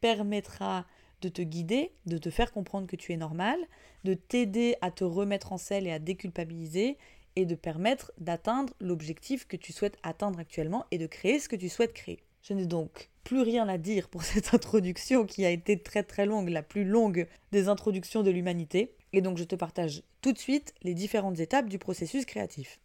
permettra 0.00 0.86
de 1.20 1.28
te 1.28 1.42
guider, 1.42 1.92
de 2.06 2.18
te 2.18 2.30
faire 2.30 2.52
comprendre 2.52 2.86
que 2.86 2.96
tu 2.96 3.12
es 3.12 3.16
normal, 3.16 3.58
de 4.04 4.14
t'aider 4.14 4.76
à 4.80 4.90
te 4.90 5.04
remettre 5.04 5.52
en 5.52 5.58
selle 5.58 5.86
et 5.86 5.92
à 5.92 5.98
déculpabiliser 5.98 6.98
et 7.36 7.46
de 7.46 7.54
permettre 7.54 8.12
d'atteindre 8.18 8.72
l'objectif 8.80 9.46
que 9.46 9.56
tu 9.56 9.72
souhaites 9.72 9.98
atteindre 10.02 10.38
actuellement 10.38 10.86
et 10.90 10.98
de 10.98 11.06
créer 11.06 11.38
ce 11.38 11.48
que 11.48 11.56
tu 11.56 11.68
souhaites 11.68 11.92
créer. 11.92 12.22
Je 12.42 12.52
n'ai 12.52 12.66
donc 12.66 13.10
plus 13.24 13.40
rien 13.40 13.68
à 13.68 13.78
dire 13.78 14.08
pour 14.08 14.22
cette 14.24 14.54
introduction 14.54 15.26
qui 15.26 15.44
a 15.44 15.50
été 15.50 15.80
très 15.80 16.02
très 16.02 16.26
longue, 16.26 16.50
la 16.50 16.62
plus 16.62 16.84
longue 16.84 17.26
des 17.52 17.68
introductions 17.68 18.22
de 18.22 18.30
l'humanité. 18.30 18.94
Et 19.12 19.20
donc 19.20 19.38
je 19.38 19.44
te 19.44 19.54
partage 19.54 20.02
tout 20.20 20.32
de 20.32 20.38
suite 20.38 20.74
les 20.82 20.94
différentes 20.94 21.40
étapes 21.40 21.68
du 21.68 21.78
processus 21.78 22.24
créatif. 22.24 22.80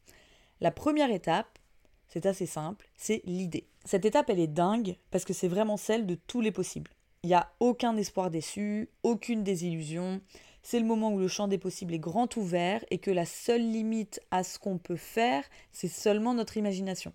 La 0.61 0.71
première 0.71 1.11
étape, 1.11 1.59
c'est 2.07 2.25
assez 2.25 2.45
simple, 2.45 2.89
c'est 2.95 3.21
l'idée. 3.25 3.67
Cette 3.85 4.05
étape, 4.05 4.29
elle 4.29 4.39
est 4.39 4.47
dingue 4.47 4.97
parce 5.11 5.25
que 5.25 5.33
c'est 5.33 5.47
vraiment 5.47 5.77
celle 5.77 6.05
de 6.05 6.15
tous 6.15 6.41
les 6.41 6.51
possibles. 6.51 6.91
Il 7.23 7.27
n'y 7.27 7.33
a 7.33 7.51
aucun 7.59 7.95
espoir 7.97 8.29
déçu, 8.29 8.89
aucune 9.03 9.43
désillusion, 9.43 10.21
c'est 10.69 10.79
le 10.79 10.85
moment 10.85 11.11
où 11.11 11.17
le 11.17 11.27
champ 11.27 11.47
des 11.47 11.57
possibles 11.57 11.95
est 11.95 11.99
grand 11.99 12.37
ouvert 12.37 12.85
et 12.91 12.99
que 12.99 13.09
la 13.09 13.25
seule 13.25 13.63
limite 13.71 14.21
à 14.29 14.43
ce 14.43 14.59
qu'on 14.59 14.77
peut 14.77 14.97
faire, 14.97 15.43
c'est 15.71 15.87
seulement 15.87 16.35
notre 16.35 16.57
imagination. 16.57 17.11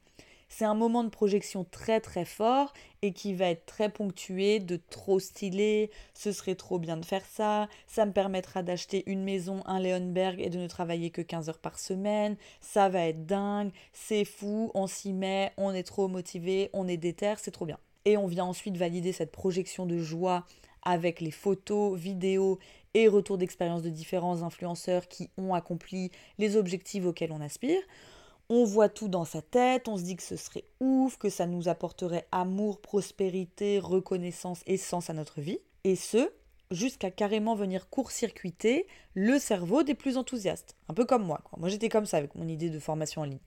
C'est 0.49 0.64
un 0.64 0.75
moment 0.75 1.04
de 1.04 1.08
projection 1.08 1.64
très 1.70 2.00
très 2.00 2.25
fort 2.25 2.73
et 3.02 3.12
qui 3.12 3.32
va 3.32 3.46
être 3.46 3.64
très 3.64 3.90
ponctué 3.90 4.58
de 4.58 4.80
trop 4.90 5.20
stylé, 5.20 5.92
ce 6.14 6.32
serait 6.32 6.56
trop 6.56 6.80
bien 6.80 6.96
de 6.96 7.04
faire 7.04 7.25
ça, 7.25 7.68
ça 7.87 8.06
me 8.06 8.12
permettra 8.12 8.64
d'acheter 8.64 9.04
une 9.06 9.23
maison, 9.23 9.62
un 9.66 9.78
Leonberg 9.78 10.40
et 10.40 10.50
de 10.50 10.58
ne 10.58 10.66
travailler 10.66 11.11
que 11.11 11.23
15 11.23 11.49
heures 11.49 11.58
par 11.58 11.78
semaine, 11.78 12.37
ça 12.61 12.88
va 12.88 13.06
être 13.06 13.25
dingue, 13.25 13.70
c'est 13.92 14.25
fou, 14.25 14.73
on 14.75 14.88
s'y 14.88 15.12
met, 15.12 15.52
on 15.58 15.73
est 15.73 15.84
trop 15.84 16.08
motivé, 16.08 16.70
on 16.73 16.88
est 16.88 16.96
déter, 16.96 17.34
c'est 17.38 17.52
trop 17.52 17.66
bien. 17.66 17.78
Et 18.04 18.16
on 18.16 18.26
vient 18.26 18.46
ensuite 18.46 18.76
valider 18.76 19.12
cette 19.12 19.30
projection 19.30 19.87
de 19.87 19.99
joie 19.99 20.44
avec 20.84 21.20
les 21.20 21.30
photos, 21.30 21.99
vidéos 21.99 22.58
et 22.94 23.08
retours 23.08 23.38
d'expérience 23.38 23.82
de 23.82 23.90
différents 23.90 24.42
influenceurs 24.42 25.08
qui 25.08 25.30
ont 25.36 25.54
accompli 25.54 26.10
les 26.38 26.56
objectifs 26.56 27.04
auxquels 27.04 27.32
on 27.32 27.40
aspire. 27.40 27.80
On 28.48 28.64
voit 28.64 28.88
tout 28.88 29.08
dans 29.08 29.24
sa 29.24 29.42
tête, 29.42 29.88
on 29.88 29.96
se 29.96 30.02
dit 30.02 30.16
que 30.16 30.22
ce 30.22 30.36
serait 30.36 30.64
ouf, 30.80 31.16
que 31.16 31.30
ça 31.30 31.46
nous 31.46 31.68
apporterait 31.68 32.26
amour, 32.30 32.80
prospérité, 32.80 33.78
reconnaissance 33.78 34.62
et 34.66 34.76
sens 34.76 35.08
à 35.08 35.14
notre 35.14 35.40
vie. 35.40 35.58
Et 35.84 35.96
ce, 35.96 36.30
jusqu'à 36.70 37.10
carrément 37.10 37.54
venir 37.54 37.88
court-circuiter 37.88 38.86
le 39.14 39.38
cerveau 39.38 39.82
des 39.82 39.94
plus 39.94 40.16
enthousiastes. 40.16 40.76
Un 40.88 40.94
peu 40.94 41.04
comme 41.04 41.24
moi. 41.24 41.40
Moi 41.56 41.68
j'étais 41.68 41.88
comme 41.88 42.06
ça 42.06 42.18
avec 42.18 42.34
mon 42.34 42.48
idée 42.48 42.70
de 42.70 42.78
formation 42.78 43.22
en 43.22 43.24
ligne. 43.24 43.38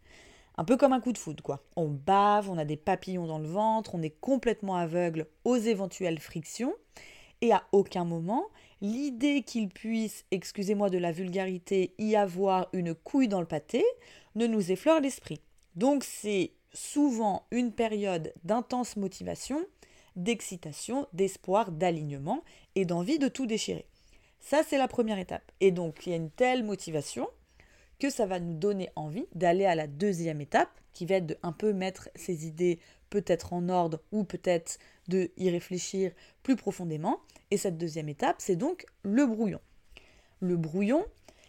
Un 0.60 0.66
peu 0.66 0.76
comme 0.76 0.94
un 0.94 1.00
coup 1.00 1.14
de 1.14 1.20
foudre, 1.20 1.44
quoi. 1.44 1.64
On 1.76 1.88
bave, 1.88 2.50
on 2.50 2.58
a 2.58 2.66
des 2.66 2.78
papillons 2.78 3.28
dans 3.28 3.38
le 3.38 3.48
ventre, 3.48 3.94
on 3.94 4.02
est 4.02 4.20
complètement 4.20 4.76
aveugle 4.76 5.28
aux 5.46 5.56
éventuelles 5.56 6.20
frictions, 6.20 6.74
et 7.42 7.54
à 7.54 7.62
aucun 7.72 8.06
moment, 8.06 8.48
l'idée 8.82 9.42
qu'il 9.44 9.70
puisse, 9.70 10.26
excusez-moi 10.32 10.90
de 10.90 10.98
la 10.98 11.12
vulgarité, 11.12 11.94
y 11.98 12.16
avoir 12.16 12.68
une 12.74 12.94
couille 12.94 13.28
dans 13.28 13.42
le 13.42 13.48
pâté 13.48 13.84
ne 14.36 14.48
nous 14.48 14.72
effleure 14.72 15.00
l'esprit. 15.00 15.42
Donc 15.76 16.04
c'est 16.04 16.52
souvent 16.74 17.46
une 17.52 17.72
période 17.72 18.34
d'intense 18.44 18.98
motivation, 18.98 19.66
d'excitation, 20.16 21.08
d'espoir, 21.14 21.72
d'alignement 21.72 22.44
et 22.76 22.86
d'envie 22.86 23.20
de 23.20 23.28
tout 23.28 23.46
déchirer. 23.46 23.86
Ça, 24.40 24.62
c'est 24.68 24.78
la 24.78 24.88
première 24.88 25.20
étape. 25.20 25.52
Et 25.60 25.72
donc, 25.72 26.06
il 26.06 26.12
y 26.12 26.14
a 26.14 26.18
une 26.18 26.32
telle 26.32 26.64
motivation 26.64 27.28
que 28.00 28.10
ça 28.10 28.26
va 28.26 28.40
nous 28.40 28.54
donner 28.54 28.90
envie 28.96 29.26
d'aller 29.36 29.66
à 29.66 29.76
la 29.76 29.88
deuxième 29.88 30.42
étape, 30.42 30.70
qui 30.94 31.06
va 31.06 31.16
être 31.16 31.28
de 31.28 31.38
un 31.44 31.52
peu 31.52 31.74
mettre 31.74 32.10
ses 32.16 32.48
idées 32.48 32.80
peut-être 33.10 33.54
en 33.54 33.70
ordre 33.70 34.02
ou 34.12 34.24
peut-être 34.24 34.80
de 35.08 35.32
y 35.38 35.50
réfléchir 35.50 36.12
plus 36.44 36.56
profondément. 36.56 37.20
Et 37.52 37.58
cette 37.58 37.78
deuxième 37.78 38.10
étape, 38.10 38.38
c'est 38.40 38.56
donc 38.56 38.86
le 39.04 39.26
brouillon. 39.26 39.62
Le 40.40 40.58
brouillon, 40.58 41.06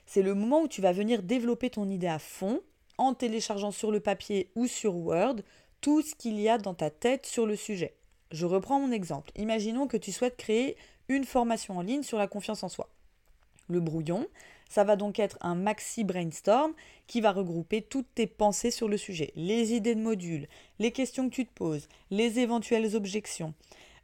c'est 0.07 0.23
le 0.23 0.35
moment 0.35 0.63
où 0.63 0.69
tu 0.69 0.81
vas 0.81 0.93
venir 0.93 1.23
développer 1.23 1.71
ton 1.71 1.89
idée 1.89 2.07
à 2.07 2.19
fond 2.19 2.61
en 2.99 3.15
téléchargeant 3.15 3.71
sur 3.71 3.91
le 3.91 4.01
papier 4.01 4.51
ou 4.55 4.67
sur 4.67 4.97
Word 4.97 5.37
tout 5.81 6.03
ce 6.03 6.15
qu'il 6.15 6.41
y 6.41 6.49
a 6.49 6.59
dans 6.59 6.75
ta 6.75 6.91
tête 6.91 7.27
sur 7.27 7.47
le 7.47 7.57
sujet. 7.57 7.95
Je 8.31 8.47
reprends 8.47 8.81
mon 8.81 8.93
exemple. 8.93 9.31
Imaginons 9.37 9.87
que 9.87 9.97
tu 9.97 10.13
souhaites 10.13 10.37
créer 10.37 10.77
une 11.09 11.25
formation 11.25 11.79
en 11.79 11.83
ligne 11.83 12.03
sur 12.03 12.19
la 12.19 12.27
confiance 12.27 12.63
en 12.63 12.69
soi. 12.69 12.91
Le 13.69 13.81
brouillon, 13.81 14.27
ça 14.69 14.85
va 14.85 14.97
donc 14.97 15.19
être 15.19 15.39
un 15.41 15.55
maxi 15.55 16.05
brainstorm 16.05 16.73
qui 17.07 17.21
va 17.21 17.33
regrouper 17.33 17.83
toutes 17.83 18.13
tes 18.15 18.27
pensées 18.27 18.71
sur 18.71 18.89
le 18.89 18.97
sujet, 18.97 19.33
les 19.35 19.73
idées 19.73 19.95
de 19.95 20.01
modules, 20.01 20.49
les 20.79 20.93
questions 20.93 21.29
que 21.29 21.35
tu 21.35 21.47
te 21.47 21.53
poses, 21.53 21.89
les 22.11 22.39
éventuelles 22.39 22.95
objections, 22.95 23.55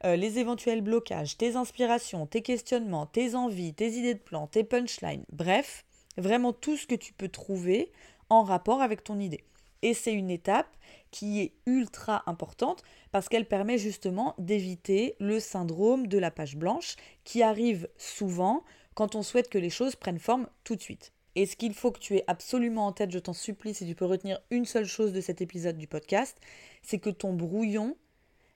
euh, 0.03 0.15
les 0.15 0.39
éventuels 0.39 0.81
blocages, 0.81 1.37
tes 1.37 1.55
inspirations, 1.55 2.25
tes 2.25 2.41
questionnements, 2.41 3.05
tes 3.05 3.35
envies, 3.35 3.73
tes 3.73 3.91
idées 3.91 4.15
de 4.15 4.19
plan, 4.19 4.47
tes 4.47 4.63
punchlines, 4.63 5.25
bref, 5.31 5.85
vraiment 6.17 6.53
tout 6.53 6.77
ce 6.77 6.87
que 6.87 6.95
tu 6.95 7.13
peux 7.13 7.29
trouver 7.29 7.91
en 8.29 8.43
rapport 8.43 8.81
avec 8.81 9.03
ton 9.03 9.19
idée. 9.19 9.43
Et 9.81 9.93
c'est 9.93 10.13
une 10.13 10.31
étape 10.31 10.67
qui 11.11 11.41
est 11.41 11.53
ultra 11.65 12.23
importante 12.25 12.83
parce 13.11 13.29
qu'elle 13.29 13.47
permet 13.47 13.77
justement 13.77 14.33
d'éviter 14.37 15.15
le 15.19 15.39
syndrome 15.39 16.07
de 16.07 16.17
la 16.17 16.31
page 16.31 16.57
blanche 16.57 16.95
qui 17.23 17.43
arrive 17.43 17.87
souvent 17.97 18.63
quand 18.95 19.13
on 19.15 19.23
souhaite 19.23 19.49
que 19.49 19.57
les 19.57 19.69
choses 19.69 19.95
prennent 19.95 20.19
forme 20.19 20.47
tout 20.63 20.75
de 20.75 20.81
suite. 20.81 21.11
Et 21.35 21.45
ce 21.45 21.57
qu'il 21.57 21.73
faut 21.73 21.91
que 21.91 21.99
tu 21.99 22.15
aies 22.15 22.23
absolument 22.27 22.87
en 22.87 22.93
tête, 22.93 23.11
je 23.11 23.19
t'en 23.19 23.33
supplie, 23.33 23.73
si 23.73 23.85
tu 23.85 23.93
peux 23.93 24.05
retenir 24.05 24.39
une 24.51 24.65
seule 24.65 24.85
chose 24.85 25.11
de 25.11 25.19
cet 25.19 25.41
épisode 25.41 25.77
du 25.77 25.85
podcast, 25.85 26.37
c'est 26.81 26.99
que 26.99 27.09
ton 27.09 27.33
brouillon 27.33 27.97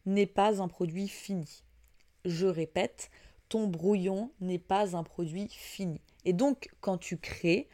n'est 0.06 0.26
pas 0.26 0.62
un 0.62 0.70
produit 0.70 1.10
fini. 1.10 1.64
Je 2.24 2.48
répète, 2.48 3.12
ton 3.50 3.68
brouillon 3.68 4.32
n'est 4.40 4.60
pas 4.60 4.96
un 4.96 5.04
produit 5.04 5.50
fini. 5.52 6.00
Et 6.24 6.32
donc, 6.32 6.70
quand 6.80 6.98
tu 6.98 7.18
crées, 7.18 7.68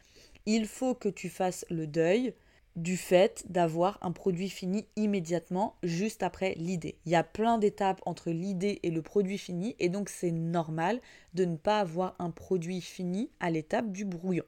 il 0.44 0.66
faut 0.66 0.94
que 0.94 1.08
tu 1.08 1.28
fasses 1.28 1.64
le 1.70 1.86
deuil 1.86 2.34
du 2.76 2.96
fait 2.96 3.44
d'avoir 3.48 3.98
un 4.02 4.12
produit 4.12 4.50
fini 4.50 4.86
immédiatement 4.96 5.76
juste 5.82 6.22
après 6.22 6.54
l'idée. 6.56 6.98
Il 7.06 7.12
y 7.12 7.16
a 7.16 7.24
plein 7.24 7.58
d'étapes 7.58 8.02
entre 8.06 8.30
l'idée 8.30 8.80
et 8.82 8.90
le 8.90 9.02
produit 9.02 9.38
fini 9.38 9.74
et 9.78 9.88
donc 9.88 10.10
c'est 10.10 10.30
normal 10.30 11.00
de 11.34 11.44
ne 11.44 11.56
pas 11.56 11.80
avoir 11.80 12.14
un 12.18 12.30
produit 12.30 12.82
fini 12.82 13.30
à 13.40 13.50
l'étape 13.50 13.90
du 13.90 14.04
brouillon. 14.04 14.44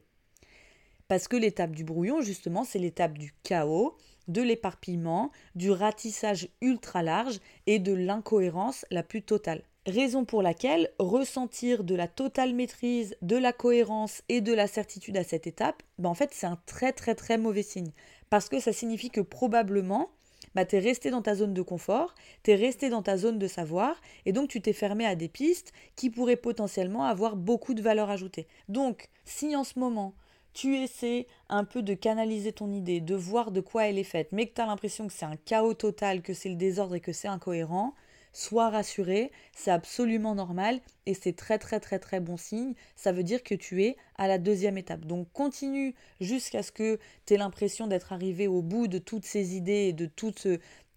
Parce 1.09 1.27
que 1.27 1.37
l'étape 1.37 1.71
du 1.71 1.85
brouillon, 1.85 2.21
justement, 2.21 2.65
c'est 2.65 2.79
l'étape 2.79 3.17
du 3.17 3.33
chaos, 3.43 3.97
de 4.29 4.43
l'éparpillement, 4.43 5.31
du 5.55 5.71
ratissage 5.71 6.49
ultra 6.61 7.03
large 7.03 7.41
et 7.67 7.79
de 7.79 7.95
l'incohérence 7.95 8.85
la 8.91 9.03
plus 9.03 9.23
totale. 9.23 9.63
Raison 9.87 10.27
pour 10.27 10.43
laquelle 10.43 10.91
ressentir 10.99 11.83
de 11.83 11.95
la 11.95 12.09
totale 12.09 12.55
maîtrise, 12.55 13.17
de 13.23 13.37
la 13.37 13.55
cohérence 13.55 14.23
et 14.29 14.43
de 14.43 14.53
la 14.53 14.67
certitude 14.67 15.17
à 15.17 15.25
cette 15.25 15.47
étape, 15.47 15.83
ben 15.99 16.11
en 16.11 16.15
fait 16.15 16.29
c'est 16.35 16.47
un 16.47 16.61
très 16.67 16.93
très 16.93 17.15
très 17.15 17.39
mauvais 17.39 17.63
signe 17.63 17.93
parce 18.31 18.49
que 18.49 18.61
ça 18.61 18.73
signifie 18.73 19.11
que 19.11 19.21
probablement, 19.21 20.11
bah, 20.55 20.65
tu 20.65 20.77
es 20.77 20.79
resté 20.79 21.11
dans 21.11 21.23
ta 21.23 21.35
zone 21.35 21.55
de 21.55 21.63
confort, 21.63 22.15
tu 22.43 22.51
es 22.51 22.55
resté 22.55 22.89
dans 22.89 23.03
ta 23.03 23.17
zone 23.17 23.39
de 23.39 23.47
savoir, 23.47 24.01
et 24.27 24.33
donc 24.33 24.49
tu 24.49 24.61
t'es 24.61 24.73
fermé 24.73 25.05
à 25.05 25.15
des 25.15 25.29
pistes 25.29 25.73
qui 25.97 26.11
pourraient 26.11 26.37
potentiellement 26.37 27.05
avoir 27.05 27.37
beaucoup 27.37 27.75
de 27.75 27.83
valeur 27.83 28.11
ajoutée. 28.11 28.47
Donc, 28.69 29.09
si 29.25 29.55
en 29.57 29.65
ce 29.65 29.79
moment, 29.79 30.15
tu 30.55 30.77
essaies 30.77 31.27
un 31.49 31.65
peu 31.65 31.83
de 31.83 31.95
canaliser 31.95 32.53
ton 32.53 32.73
idée, 32.73 33.01
de 33.01 33.15
voir 33.15 33.53
de 33.53 33.61
quoi 33.61 33.87
elle 33.87 33.99
est 33.99 34.05
faite, 34.05 34.29
mais 34.33 34.47
que 34.47 34.55
tu 34.55 34.61
as 34.61 34.67
l'impression 34.67 35.07
que 35.07 35.13
c'est 35.13 35.25
un 35.25 35.37
chaos 35.37 35.75
total, 35.75 36.23
que 36.23 36.35
c'est 36.35 36.49
le 36.49 36.57
désordre 36.57 36.95
et 36.95 37.01
que 37.01 37.13
c'est 37.13 37.29
incohérent, 37.29 37.95
Sois 38.39 38.71
rassuré, 38.71 39.33
c'est 39.53 39.73
absolument 39.73 40.37
normal 40.37 40.79
et 41.07 41.15
c'est 41.15 41.33
très 41.33 41.59
très 41.59 41.81
très 41.81 41.99
très 41.99 42.21
bon 42.21 42.37
signe. 42.37 42.75
Ça 42.95 43.11
veut 43.11 43.25
dire 43.25 43.43
que 43.43 43.57
tu 43.57 43.83
es 43.83 43.97
à 44.17 44.29
la 44.29 44.39
deuxième 44.39 44.79
étape. 44.79 45.05
Donc 45.07 45.27
continue 45.33 45.97
jusqu'à 46.21 46.63
ce 46.63 46.71
que 46.71 47.01
tu 47.27 47.35
aies 47.35 47.37
l'impression 47.37 47.89
d'être 47.89 48.13
arrivé 48.13 48.47
au 48.47 48.63
bout 48.63 48.87
de 48.87 48.99
toutes 48.99 49.25
ces 49.25 49.57
idées 49.57 49.89
et 49.89 49.93
de 49.93 50.07
toute, 50.07 50.47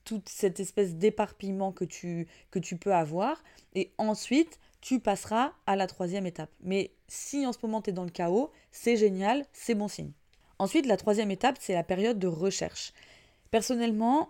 toute 0.03 0.29
cette 0.29 0.59
espèce 0.59 0.93
d'éparpillement 0.93 1.71
que 1.71 1.83
tu, 1.83 2.27
que 2.51 2.59
tu 2.59 2.77
peux 2.77 2.93
avoir. 2.93 3.43
Et 3.73 3.91
ensuite, 3.97 4.59
tu 4.79 4.99
passeras 4.99 5.53
à 5.65 5.75
la 5.75 5.87
troisième 5.87 6.27
étape. 6.27 6.51
Mais 6.61 6.91
si 7.07 7.47
en 7.47 7.53
ce 7.53 7.59
moment 7.63 7.81
tu 7.81 7.89
es 7.89 7.93
dans 7.93 8.03
le 8.03 8.11
chaos, 8.11 8.51
c'est 8.71 8.97
génial, 8.97 9.47
c'est 9.51 9.73
bon 9.73 9.87
signe. 9.87 10.11
Ensuite, 10.59 10.85
la 10.85 10.95
troisième 10.95 11.31
étape, 11.31 11.57
c'est 11.59 11.73
la 11.73 11.83
période 11.83 12.19
de 12.19 12.27
recherche. 12.27 12.93
Personnellement, 13.49 14.29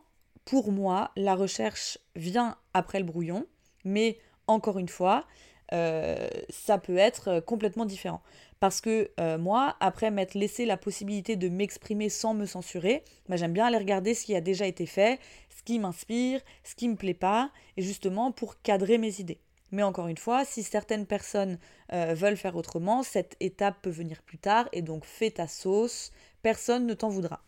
pour 0.52 0.74
moi, 0.74 1.12
la 1.16 1.34
recherche 1.34 1.98
vient 2.18 2.58
après 2.74 3.00
le 3.00 3.06
brouillon, 3.06 3.46
mais 3.86 4.20
encore 4.48 4.80
une 4.80 4.90
fois, 4.90 5.26
euh, 5.72 6.28
ça 6.50 6.78
peut 6.78 6.98
être 6.98 7.40
complètement 7.40 7.86
différent. 7.86 8.22
Parce 8.60 8.82
que 8.82 9.12
euh, 9.22 9.38
moi, 9.38 9.78
après 9.80 10.12
m'être 10.12 10.34
laissé 10.34 10.66
la 10.66 10.76
possibilité 10.76 11.38
de 11.38 11.48
m'exprimer 11.48 12.10
sans 12.10 12.34
me 12.34 12.46
censurer, 12.46 13.06
bah, 13.30 13.38
j'aime 13.38 13.54
bien 13.54 13.68
aller 13.68 13.78
regarder 13.78 14.14
ce 14.14 14.26
qui 14.26 14.36
a 14.36 14.42
déjà 14.42 14.66
été 14.68 14.86
fait, 14.86 15.22
ce 15.58 15.64
qui 15.64 15.80
m'inspire, 15.80 16.42
ce 16.66 16.76
qui 16.76 16.90
me 16.90 16.98
plaît 16.98 17.14
pas, 17.14 17.50
et 17.78 17.82
justement 17.82 18.34
pour 18.34 18.62
cadrer 18.62 18.98
mes 18.98 19.22
idées. 19.22 19.40
Mais 19.72 19.84
encore 19.84 20.10
une 20.10 20.18
fois, 20.18 20.44
si 20.44 20.64
certaines 20.64 21.06
personnes 21.06 21.60
euh, 21.94 22.14
veulent 22.14 22.36
faire 22.36 22.58
autrement, 22.58 23.04
cette 23.04 23.38
étape 23.40 23.78
peut 23.82 23.90
venir 23.90 24.22
plus 24.22 24.38
tard, 24.38 24.68
et 24.74 24.82
donc 24.82 25.06
fais 25.06 25.32
ta 25.32 25.48
sauce, 25.48 26.12
personne 26.42 26.88
ne 26.88 26.94
t'en 26.94 27.08
voudra. 27.08 27.42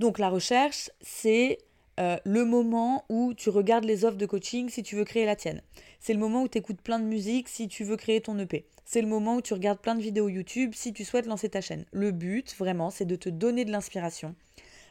Donc 0.00 0.18
la 0.18 0.30
recherche, 0.30 0.90
c'est 1.00 1.58
euh, 2.00 2.16
le 2.24 2.44
moment 2.44 3.04
où 3.08 3.34
tu 3.34 3.50
regardes 3.50 3.84
les 3.84 4.04
offres 4.04 4.16
de 4.16 4.24
coaching 4.24 4.70
si 4.70 4.82
tu 4.82 4.96
veux 4.96 5.04
créer 5.04 5.26
la 5.26 5.36
tienne. 5.36 5.60
C'est 5.98 6.14
le 6.14 6.18
moment 6.18 6.42
où 6.42 6.48
tu 6.48 6.56
écoutes 6.56 6.80
plein 6.80 6.98
de 6.98 7.04
musique 7.04 7.48
si 7.48 7.68
tu 7.68 7.84
veux 7.84 7.96
créer 7.96 8.22
ton 8.22 8.38
EP. 8.38 8.64
C'est 8.86 9.02
le 9.02 9.08
moment 9.08 9.36
où 9.36 9.42
tu 9.42 9.52
regardes 9.52 9.80
plein 9.80 9.94
de 9.94 10.00
vidéos 10.00 10.28
YouTube 10.28 10.72
si 10.74 10.94
tu 10.94 11.04
souhaites 11.04 11.26
lancer 11.26 11.50
ta 11.50 11.60
chaîne. 11.60 11.84
Le 11.92 12.10
but, 12.10 12.56
vraiment, 12.56 12.90
c'est 12.90 13.04
de 13.04 13.16
te 13.16 13.28
donner 13.28 13.66
de 13.66 13.70
l'inspiration, 13.70 14.34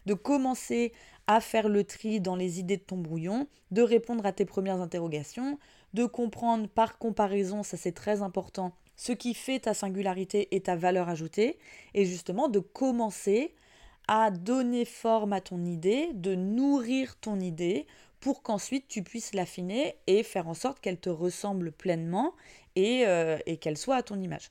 de 0.05 0.13
commencer 0.13 0.93
à 1.25 1.41
faire 1.41 1.67
le 1.67 1.83
tri 1.83 2.19
dans 2.19 2.35
les 2.35 2.59
idées 2.59 2.77
de 2.77 2.83
ton 2.83 2.97
brouillon, 2.97 3.47
de 3.71 3.81
répondre 3.81 4.25
à 4.25 4.31
tes 4.31 4.45
premières 4.45 4.79
interrogations, 4.79 5.57
de 5.93 6.05
comprendre 6.05 6.67
par 6.67 6.97
comparaison, 6.97 7.63
ça 7.63 7.77
c'est 7.77 7.91
très 7.91 8.21
important, 8.21 8.73
ce 8.95 9.11
qui 9.11 9.33
fait 9.33 9.59
ta 9.59 9.73
singularité 9.73 10.47
et 10.55 10.61
ta 10.61 10.75
valeur 10.75 11.09
ajoutée, 11.09 11.57
et 11.93 12.05
justement 12.05 12.49
de 12.49 12.59
commencer 12.59 13.53
à 14.11 14.31
donner 14.31 14.85
forme 14.85 15.33
à 15.33 15.39
ton 15.39 15.63
idée, 15.63 16.09
de 16.15 16.33
nourrir 16.33 17.15
ton 17.17 17.39
idée 17.39 17.85
pour 18.19 18.41
qu'ensuite 18.41 18.87
tu 18.87 19.03
puisses 19.03 19.35
l'affiner 19.35 19.97
et 20.07 20.23
faire 20.23 20.47
en 20.47 20.55
sorte 20.55 20.79
qu'elle 20.79 20.99
te 20.99 21.11
ressemble 21.11 21.71
pleinement 21.71 22.33
et, 22.75 23.05
euh, 23.05 23.37
et 23.45 23.57
qu'elle 23.57 23.77
soit 23.77 23.97
à 23.97 24.01
ton 24.01 24.19
image. 24.19 24.49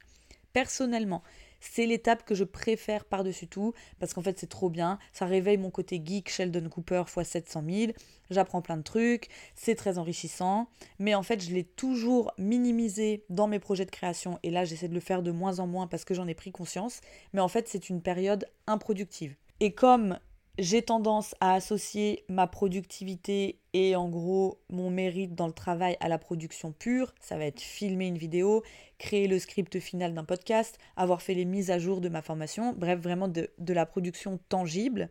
Personnellement, 0.53 1.25
c'est 1.59 1.87
l'étape 1.87 2.25
que 2.25 2.37
je 2.37 2.45
préfère 2.45 3.05
par-dessus 3.05 3.49
tout 3.49 3.75
parce 3.99 4.15
qu'en 4.15 4.23
fait 4.23 4.39
c'est 4.39 4.47
trop 4.47 4.71
bien, 4.71 5.01
ça 5.13 5.27
réveille 5.27 5.59
mon 5.59 5.71
côté 5.71 6.01
geek 6.05 6.31
Sheldon 6.31 6.69
Cooper 6.69 7.03
x 7.09 7.29
700 7.29 7.65
000, 7.69 7.93
j'apprends 8.31 8.63
plein 8.63 8.77
de 8.77 8.83
trucs, 8.85 9.27
c'est 9.57 9.75
très 9.75 9.99
enrichissant, 9.99 10.69
mais 11.01 11.17
en 11.17 11.25
fait 11.25 11.43
je 11.43 11.53
l'ai 11.53 11.65
toujours 11.65 12.31
minimisé 12.39 13.25
dans 13.29 13.49
mes 13.49 13.59
projets 13.59 13.87
de 13.87 13.91
création 13.91 14.39
et 14.45 14.53
là 14.53 14.65
j'essaie 14.65 14.87
de 14.87 14.95
le 14.95 15.01
faire 15.01 15.25
de 15.25 15.33
moins 15.33 15.59
en 15.59 15.67
moins 15.67 15.89
parce 15.89 16.05
que 16.05 16.15
j'en 16.15 16.29
ai 16.29 16.35
pris 16.35 16.53
conscience, 16.53 17.01
mais 17.33 17.41
en 17.41 17.49
fait 17.49 17.67
c'est 17.67 17.89
une 17.89 18.03
période 18.03 18.47
improductive. 18.69 19.35
Et 19.61 19.73
comme 19.73 20.19
j'ai 20.59 20.83
tendance 20.83 21.37
à 21.41 21.55
associer 21.55 22.25
ma 22.29 22.49
productivité 22.49 23.61
et 23.75 23.95
en 23.95 24.09
gros 24.09 24.61
mon 24.71 24.91
mérite 24.91 25.37
dans 25.37 25.47
le 25.47 25.53
travail 25.53 25.97
à 26.01 26.09
la 26.09 26.19
production 26.19 26.73
pure. 26.73 27.15
Ça 27.21 27.39
va 27.39 27.45
être 27.45 27.61
filmer 27.61 28.09
une 28.09 28.19
vidéo, 28.19 28.65
créer 28.99 29.29
le 29.29 29.39
script 29.39 29.79
final 29.79 30.15
d'un 30.15 30.25
podcast, 30.25 30.79
avoir 30.97 31.23
fait 31.23 31.35
les 31.35 31.45
mises 31.45 31.71
à 31.71 31.79
jour 31.79 32.01
de 32.01 32.09
ma 32.09 32.23
formation, 32.23 32.73
bref, 32.77 32.99
vraiment 32.99 33.29
de, 33.29 33.51
de 33.59 33.73
la 33.73 33.87
production 33.87 34.41
tangible. 34.49 35.11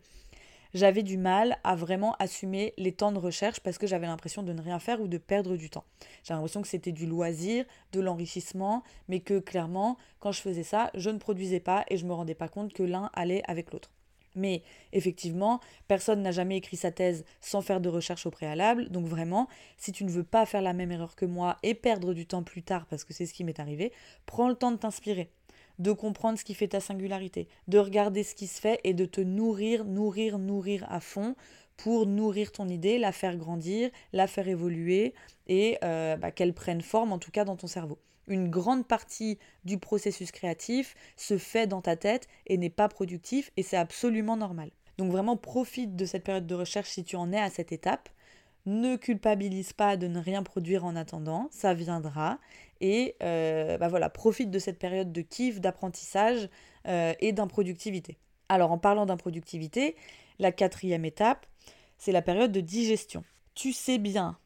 J'avais 0.74 1.02
du 1.02 1.16
mal 1.16 1.56
à 1.64 1.74
vraiment 1.76 2.14
assumer 2.18 2.74
les 2.76 2.92
temps 2.92 3.12
de 3.12 3.18
recherche 3.18 3.60
parce 3.60 3.78
que 3.78 3.86
j'avais 3.86 4.06
l'impression 4.06 4.42
de 4.42 4.52
ne 4.52 4.60
rien 4.60 4.78
faire 4.78 5.00
ou 5.00 5.08
de 5.08 5.16
perdre 5.16 5.56
du 5.56 5.70
temps. 5.70 5.84
J'ai 6.24 6.34
l'impression 6.34 6.60
que 6.60 6.68
c'était 6.68 6.92
du 6.92 7.06
loisir, 7.06 7.64
de 7.92 8.00
l'enrichissement, 8.00 8.82
mais 9.08 9.20
que 9.20 9.38
clairement, 9.38 9.96
quand 10.20 10.32
je 10.32 10.42
faisais 10.42 10.62
ça, 10.62 10.90
je 10.92 11.08
ne 11.08 11.16
produisais 11.16 11.60
pas 11.60 11.86
et 11.88 11.96
je 11.96 12.04
ne 12.04 12.10
me 12.10 12.14
rendais 12.14 12.34
pas 12.34 12.48
compte 12.48 12.74
que 12.74 12.82
l'un 12.82 13.08
allait 13.14 13.42
avec 13.46 13.72
l'autre. 13.72 13.90
Mais 14.38 14.62
effectivement, 14.92 15.60
personne 15.88 16.22
n'a 16.22 16.30
jamais 16.30 16.56
écrit 16.56 16.76
sa 16.76 16.90
thèse 16.90 17.24
sans 17.40 17.60
faire 17.60 17.80
de 17.80 17.88
recherche 17.88 18.24
au 18.26 18.30
préalable. 18.30 18.88
Donc 18.88 19.06
vraiment, 19.06 19.48
si 19.76 19.92
tu 19.92 20.04
ne 20.04 20.10
veux 20.10 20.24
pas 20.24 20.46
faire 20.46 20.62
la 20.62 20.72
même 20.72 20.92
erreur 20.92 21.16
que 21.16 21.26
moi 21.26 21.56
et 21.62 21.74
perdre 21.74 22.14
du 22.14 22.26
temps 22.26 22.42
plus 22.42 22.62
tard, 22.62 22.86
parce 22.86 23.04
que 23.04 23.12
c'est 23.12 23.26
ce 23.26 23.34
qui 23.34 23.44
m'est 23.44 23.60
arrivé, 23.60 23.92
prends 24.26 24.48
le 24.48 24.54
temps 24.54 24.70
de 24.70 24.76
t'inspirer, 24.76 25.30
de 25.78 25.92
comprendre 25.92 26.38
ce 26.38 26.44
qui 26.44 26.54
fait 26.54 26.68
ta 26.68 26.80
singularité, 26.80 27.48
de 27.66 27.78
regarder 27.78 28.22
ce 28.22 28.34
qui 28.34 28.46
se 28.46 28.60
fait 28.60 28.80
et 28.84 28.94
de 28.94 29.04
te 29.04 29.20
nourrir, 29.20 29.84
nourrir, 29.84 30.38
nourrir 30.38 30.86
à 30.88 31.00
fond 31.00 31.34
pour 31.78 32.06
nourrir 32.06 32.52
ton 32.52 32.68
idée, 32.68 32.98
la 32.98 33.12
faire 33.12 33.36
grandir, 33.36 33.88
la 34.12 34.26
faire 34.26 34.48
évoluer 34.48 35.14
et 35.46 35.78
euh, 35.82 36.16
bah, 36.16 36.30
qu'elle 36.30 36.52
prenne 36.52 36.82
forme 36.82 37.12
en 37.12 37.18
tout 37.18 37.30
cas 37.30 37.44
dans 37.44 37.56
ton 37.56 37.66
cerveau 37.66 37.98
une 38.28 38.50
grande 38.50 38.86
partie 38.86 39.38
du 39.64 39.78
processus 39.78 40.30
créatif 40.30 40.94
se 41.16 41.38
fait 41.38 41.66
dans 41.66 41.80
ta 41.80 41.96
tête 41.96 42.28
et 42.46 42.56
n'est 42.56 42.70
pas 42.70 42.88
productif 42.88 43.50
et 43.56 43.62
c'est 43.62 43.76
absolument 43.76 44.36
normal. 44.36 44.70
Donc 44.98 45.10
vraiment 45.10 45.36
profite 45.36 45.96
de 45.96 46.04
cette 46.04 46.24
période 46.24 46.46
de 46.46 46.54
recherche 46.54 46.90
si 46.90 47.04
tu 47.04 47.16
en 47.16 47.32
es 47.32 47.38
à 47.38 47.50
cette 47.50 47.72
étape. 47.72 48.08
Ne 48.66 48.96
culpabilise 48.96 49.72
pas 49.72 49.96
de 49.96 50.08
ne 50.08 50.18
rien 50.18 50.42
produire 50.42 50.84
en 50.84 50.94
attendant, 50.94 51.48
ça 51.50 51.72
viendra. 51.72 52.38
Et 52.80 53.16
euh, 53.22 53.78
bah 53.78 53.88
voilà, 53.88 54.10
profite 54.10 54.50
de 54.50 54.58
cette 54.58 54.78
période 54.78 55.10
de 55.10 55.22
kiff, 55.22 55.60
d'apprentissage 55.60 56.48
euh, 56.86 57.14
et 57.20 57.32
d'improductivité. 57.32 58.18
Alors 58.48 58.72
en 58.72 58.78
parlant 58.78 59.06
d'improductivité, 59.06 59.96
la 60.38 60.52
quatrième 60.52 61.04
étape, 61.04 61.46
c'est 61.98 62.12
la 62.12 62.22
période 62.22 62.52
de 62.52 62.60
digestion. 62.60 63.24
Tu 63.54 63.72
sais 63.72 63.98
bien 63.98 64.38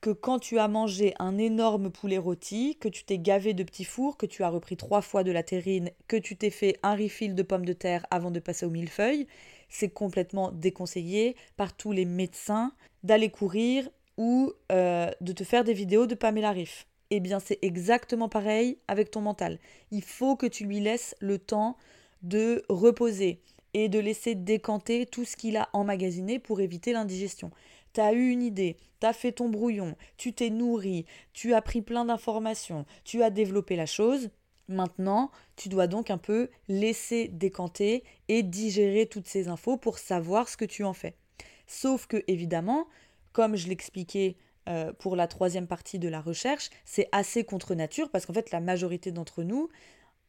que 0.00 0.10
quand 0.10 0.38
tu 0.38 0.58
as 0.58 0.68
mangé 0.68 1.14
un 1.18 1.38
énorme 1.38 1.90
poulet 1.90 2.18
rôti, 2.18 2.76
que 2.80 2.88
tu 2.88 3.04
t'es 3.04 3.18
gavé 3.18 3.54
de 3.54 3.64
petits 3.64 3.84
fours, 3.84 4.16
que 4.16 4.26
tu 4.26 4.42
as 4.42 4.48
repris 4.48 4.76
trois 4.76 5.00
fois 5.00 5.24
de 5.24 5.32
la 5.32 5.42
terrine, 5.42 5.90
que 6.06 6.16
tu 6.16 6.36
t'es 6.36 6.50
fait 6.50 6.78
un 6.82 6.94
refill 6.94 7.34
de 7.34 7.42
pommes 7.42 7.64
de 7.64 7.72
terre 7.72 8.06
avant 8.10 8.30
de 8.30 8.40
passer 8.40 8.66
au 8.66 8.70
millefeuille, 8.70 9.26
c'est 9.68 9.88
complètement 9.88 10.52
déconseillé 10.52 11.36
par 11.56 11.76
tous 11.76 11.92
les 11.92 12.04
médecins 12.04 12.72
d'aller 13.02 13.30
courir 13.30 13.88
ou 14.16 14.52
euh, 14.72 15.10
de 15.20 15.32
te 15.32 15.44
faire 15.44 15.64
des 15.64 15.74
vidéos 15.74 16.06
de 16.06 16.14
Pamela 16.14 16.52
Riff. 16.52 16.86
Eh 17.10 17.20
bien, 17.20 17.38
c'est 17.38 17.58
exactement 17.62 18.28
pareil 18.28 18.78
avec 18.88 19.10
ton 19.10 19.20
mental. 19.20 19.58
Il 19.90 20.02
faut 20.02 20.36
que 20.36 20.46
tu 20.46 20.64
lui 20.64 20.80
laisses 20.80 21.14
le 21.20 21.38
temps 21.38 21.76
de 22.22 22.64
reposer 22.68 23.40
et 23.76 23.88
de 23.88 23.98
laisser 23.98 24.34
décanter 24.34 25.06
tout 25.06 25.24
ce 25.24 25.36
qu'il 25.36 25.56
a 25.56 25.68
emmagasiné 25.72 26.38
pour 26.38 26.60
éviter 26.60 26.92
l'indigestion 26.92 27.50
tu 27.96 28.02
as 28.02 28.12
eu 28.12 28.28
une 28.28 28.42
idée, 28.42 28.76
tu 29.00 29.06
as 29.06 29.14
fait 29.14 29.32
ton 29.32 29.48
brouillon, 29.48 29.96
tu 30.18 30.34
t'es 30.34 30.50
nourri, 30.50 31.06
tu 31.32 31.54
as 31.54 31.62
pris 31.62 31.80
plein 31.80 32.04
d'informations, 32.04 32.84
tu 33.04 33.22
as 33.22 33.30
développé 33.30 33.74
la 33.74 33.86
chose. 33.86 34.28
Maintenant, 34.68 35.30
tu 35.56 35.70
dois 35.70 35.86
donc 35.86 36.10
un 36.10 36.18
peu 36.18 36.50
laisser 36.68 37.28
décanter 37.28 38.04
et 38.28 38.42
digérer 38.42 39.06
toutes 39.06 39.28
ces 39.28 39.48
infos 39.48 39.78
pour 39.78 39.98
savoir 39.98 40.50
ce 40.50 40.58
que 40.58 40.66
tu 40.66 40.84
en 40.84 40.92
fais. 40.92 41.14
Sauf 41.66 42.06
que, 42.06 42.22
évidemment, 42.26 42.86
comme 43.32 43.56
je 43.56 43.68
l'expliquais 43.68 44.36
euh, 44.68 44.92
pour 44.92 45.16
la 45.16 45.26
troisième 45.26 45.66
partie 45.66 45.98
de 45.98 46.08
la 46.08 46.20
recherche, 46.20 46.68
c'est 46.84 47.08
assez 47.12 47.44
contre 47.44 47.74
nature 47.74 48.10
parce 48.10 48.26
qu'en 48.26 48.34
fait, 48.34 48.50
la 48.50 48.60
majorité 48.60 49.10
d'entre 49.10 49.42
nous, 49.42 49.70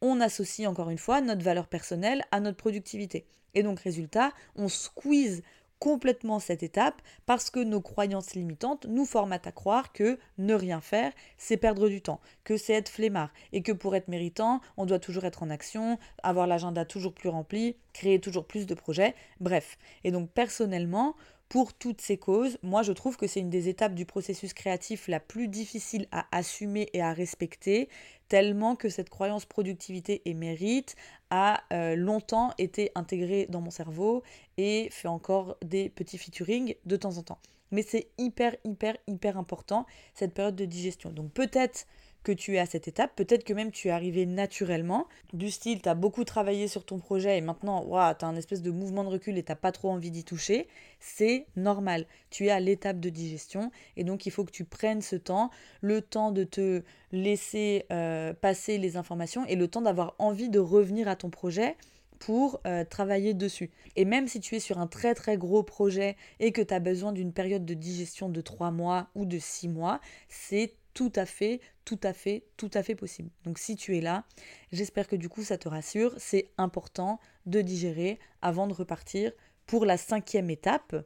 on 0.00 0.20
associe 0.20 0.68
encore 0.68 0.90
une 0.90 0.98
fois 0.98 1.20
notre 1.20 1.42
valeur 1.42 1.66
personnelle 1.66 2.24
à 2.30 2.40
notre 2.40 2.56
productivité. 2.56 3.26
Et 3.54 3.62
donc, 3.62 3.80
résultat, 3.80 4.32
on 4.56 4.68
squeeze 4.68 5.42
complètement 5.78 6.38
cette 6.38 6.62
étape 6.62 7.00
parce 7.26 7.50
que 7.50 7.60
nos 7.60 7.80
croyances 7.80 8.34
limitantes 8.34 8.86
nous 8.86 9.04
formatent 9.04 9.46
à 9.46 9.52
croire 9.52 9.92
que 9.92 10.18
ne 10.38 10.54
rien 10.54 10.80
faire, 10.80 11.12
c'est 11.36 11.56
perdre 11.56 11.88
du 11.88 12.02
temps, 12.02 12.20
que 12.44 12.56
c'est 12.56 12.72
être 12.72 12.88
flemmard 12.88 13.30
et 13.52 13.62
que 13.62 13.72
pour 13.72 13.94
être 13.94 14.08
méritant, 14.08 14.60
on 14.76 14.86
doit 14.86 14.98
toujours 14.98 15.24
être 15.24 15.42
en 15.42 15.50
action, 15.50 15.98
avoir 16.22 16.46
l'agenda 16.46 16.84
toujours 16.84 17.14
plus 17.14 17.28
rempli, 17.28 17.76
créer 17.92 18.20
toujours 18.20 18.46
plus 18.46 18.66
de 18.66 18.74
projets, 18.74 19.14
bref. 19.40 19.78
Et 20.04 20.10
donc 20.10 20.30
personnellement, 20.30 21.14
pour 21.48 21.72
toutes 21.72 22.02
ces 22.02 22.18
causes, 22.18 22.58
moi 22.62 22.82
je 22.82 22.92
trouve 22.92 23.16
que 23.16 23.26
c'est 23.26 23.40
une 23.40 23.48
des 23.48 23.68
étapes 23.68 23.94
du 23.94 24.04
processus 24.04 24.52
créatif 24.52 25.08
la 25.08 25.20
plus 25.20 25.48
difficile 25.48 26.06
à 26.12 26.26
assumer 26.36 26.90
et 26.92 27.00
à 27.00 27.12
respecter, 27.12 27.88
tellement 28.28 28.76
que 28.76 28.88
cette 28.88 29.10
croyance 29.10 29.44
productivité 29.44 30.22
et 30.24 30.34
mérite 30.34 30.96
a 31.30 31.62
euh, 31.72 31.96
longtemps 31.96 32.52
été 32.58 32.90
intégrée 32.94 33.46
dans 33.48 33.60
mon 33.60 33.70
cerveau 33.70 34.22
et 34.56 34.88
fait 34.90 35.08
encore 35.08 35.56
des 35.64 35.88
petits 35.88 36.18
featuring 36.18 36.74
de 36.84 36.96
temps 36.96 37.16
en 37.18 37.22
temps. 37.22 37.38
Mais 37.70 37.82
c'est 37.82 38.08
hyper, 38.16 38.56
hyper, 38.64 38.96
hyper 39.06 39.36
important 39.36 39.86
cette 40.14 40.32
période 40.32 40.56
de 40.56 40.64
digestion. 40.64 41.10
Donc 41.10 41.32
peut-être 41.32 41.86
que 42.22 42.32
tu 42.32 42.56
es 42.56 42.58
à 42.58 42.66
cette 42.66 42.88
étape. 42.88 43.12
Peut-être 43.16 43.44
que 43.44 43.52
même 43.52 43.70
tu 43.70 43.88
es 43.88 43.90
arrivé 43.90 44.26
naturellement. 44.26 45.06
Du 45.32 45.50
style, 45.50 45.80
tu 45.80 45.88
as 45.88 45.94
beaucoup 45.94 46.24
travaillé 46.24 46.68
sur 46.68 46.84
ton 46.84 46.98
projet 46.98 47.38
et 47.38 47.40
maintenant, 47.40 47.84
tu 48.14 48.24
as 48.24 48.28
un 48.28 48.36
espèce 48.36 48.62
de 48.62 48.70
mouvement 48.70 49.04
de 49.04 49.08
recul 49.08 49.38
et 49.38 49.42
tu 49.42 49.54
pas 49.54 49.72
trop 49.72 49.90
envie 49.90 50.10
d'y 50.10 50.24
toucher. 50.24 50.68
C'est 51.00 51.46
normal. 51.56 52.06
Tu 52.30 52.46
es 52.46 52.50
à 52.50 52.60
l'étape 52.60 53.00
de 53.00 53.08
digestion 53.08 53.70
et 53.96 54.04
donc 54.04 54.26
il 54.26 54.30
faut 54.30 54.44
que 54.44 54.50
tu 54.50 54.64
prennes 54.64 55.02
ce 55.02 55.16
temps, 55.16 55.50
le 55.80 56.02
temps 56.02 56.32
de 56.32 56.44
te 56.44 56.82
laisser 57.12 57.86
euh, 57.90 58.34
passer 58.34 58.78
les 58.78 58.96
informations 58.96 59.46
et 59.46 59.56
le 59.56 59.68
temps 59.68 59.82
d'avoir 59.82 60.14
envie 60.18 60.50
de 60.50 60.58
revenir 60.58 61.08
à 61.08 61.16
ton 61.16 61.30
projet 61.30 61.76
pour 62.18 62.60
euh, 62.66 62.84
travailler 62.84 63.34
dessus. 63.34 63.70
Et 63.96 64.04
même 64.04 64.28
si 64.28 64.40
tu 64.40 64.56
es 64.56 64.60
sur 64.60 64.78
un 64.78 64.86
très 64.86 65.14
très 65.14 65.36
gros 65.36 65.62
projet 65.62 66.16
et 66.40 66.52
que 66.52 66.62
tu 66.62 66.74
as 66.74 66.80
besoin 66.80 67.12
d'une 67.12 67.32
période 67.32 67.64
de 67.64 67.74
digestion 67.74 68.28
de 68.28 68.40
3 68.40 68.70
mois 68.70 69.08
ou 69.14 69.24
de 69.24 69.38
6 69.38 69.68
mois, 69.68 70.00
c'est 70.28 70.74
tout 70.98 71.12
à 71.14 71.26
fait, 71.26 71.60
tout 71.84 72.00
à 72.02 72.12
fait, 72.12 72.42
tout 72.56 72.72
à 72.74 72.82
fait 72.82 72.96
possible. 72.96 73.30
Donc 73.44 73.60
si 73.60 73.76
tu 73.76 73.96
es 73.96 74.00
là, 74.00 74.24
j'espère 74.72 75.06
que 75.06 75.14
du 75.14 75.28
coup 75.28 75.44
ça 75.44 75.56
te 75.56 75.68
rassure. 75.68 76.12
C'est 76.18 76.50
important 76.58 77.20
de 77.46 77.60
digérer 77.60 78.18
avant 78.42 78.66
de 78.66 78.74
repartir 78.74 79.30
pour 79.66 79.86
la 79.86 79.96
cinquième 79.96 80.50
étape, 80.50 80.96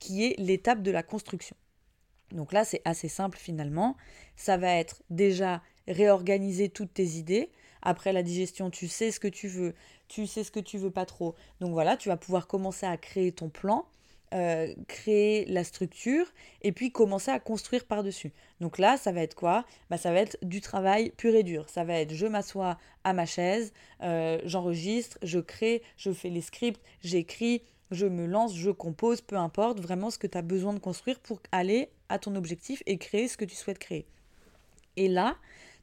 qui 0.00 0.24
est 0.24 0.34
l'étape 0.36 0.82
de 0.82 0.90
la 0.90 1.04
construction. 1.04 1.54
Donc 2.32 2.52
là, 2.52 2.64
c'est 2.64 2.82
assez 2.84 3.06
simple 3.06 3.38
finalement. 3.38 3.96
Ça 4.34 4.56
va 4.56 4.74
être 4.74 5.00
déjà 5.10 5.62
réorganiser 5.86 6.68
toutes 6.68 6.94
tes 6.94 7.10
idées. 7.10 7.52
Après 7.82 8.12
la 8.12 8.24
digestion, 8.24 8.68
tu 8.68 8.88
sais 8.88 9.12
ce 9.12 9.20
que 9.20 9.28
tu 9.28 9.46
veux, 9.46 9.76
tu 10.08 10.26
sais 10.26 10.42
ce 10.42 10.50
que 10.50 10.58
tu 10.58 10.76
veux 10.76 10.90
pas 10.90 11.06
trop. 11.06 11.36
Donc 11.60 11.70
voilà, 11.70 11.96
tu 11.96 12.08
vas 12.08 12.16
pouvoir 12.16 12.48
commencer 12.48 12.84
à 12.84 12.96
créer 12.96 13.30
ton 13.30 13.48
plan 13.48 13.86
euh, 14.32 14.74
créer 14.86 15.44
la 15.46 15.64
structure 15.64 16.26
et 16.62 16.72
puis 16.72 16.92
commencer 16.92 17.30
à 17.30 17.40
construire 17.40 17.84
par-dessus. 17.84 18.32
Donc 18.60 18.78
là, 18.78 18.96
ça 18.96 19.12
va 19.12 19.22
être 19.22 19.34
quoi? 19.34 19.64
Bah, 19.90 19.96
Ça 19.96 20.12
va 20.12 20.20
être 20.20 20.38
du 20.42 20.60
travail 20.60 21.10
pur 21.16 21.34
et 21.34 21.42
dur. 21.42 21.68
Ça 21.68 21.84
va 21.84 21.94
être 21.94 22.14
je 22.14 22.26
m'assois 22.26 22.78
à 23.04 23.12
ma 23.12 23.26
chaise, 23.26 23.72
euh, 24.02 24.40
j'enregistre, 24.44 25.18
je 25.22 25.38
crée, 25.38 25.82
je 25.96 26.12
fais 26.12 26.28
les 26.28 26.42
scripts, 26.42 26.80
j'écris, 27.02 27.62
je 27.90 28.06
me 28.06 28.26
lance, 28.26 28.54
je 28.54 28.70
compose, 28.70 29.20
peu 29.20 29.36
importe, 29.36 29.80
vraiment 29.80 30.10
ce 30.10 30.18
que 30.18 30.26
tu 30.26 30.38
as 30.38 30.42
besoin 30.42 30.74
de 30.74 30.78
construire 30.78 31.18
pour 31.18 31.40
aller 31.50 31.88
à 32.08 32.18
ton 32.18 32.36
objectif 32.36 32.82
et 32.86 32.98
créer 32.98 33.26
ce 33.26 33.36
que 33.36 33.44
tu 33.44 33.56
souhaites 33.56 33.78
créer. 33.78 34.06
Et 34.96 35.08
là, 35.08 35.36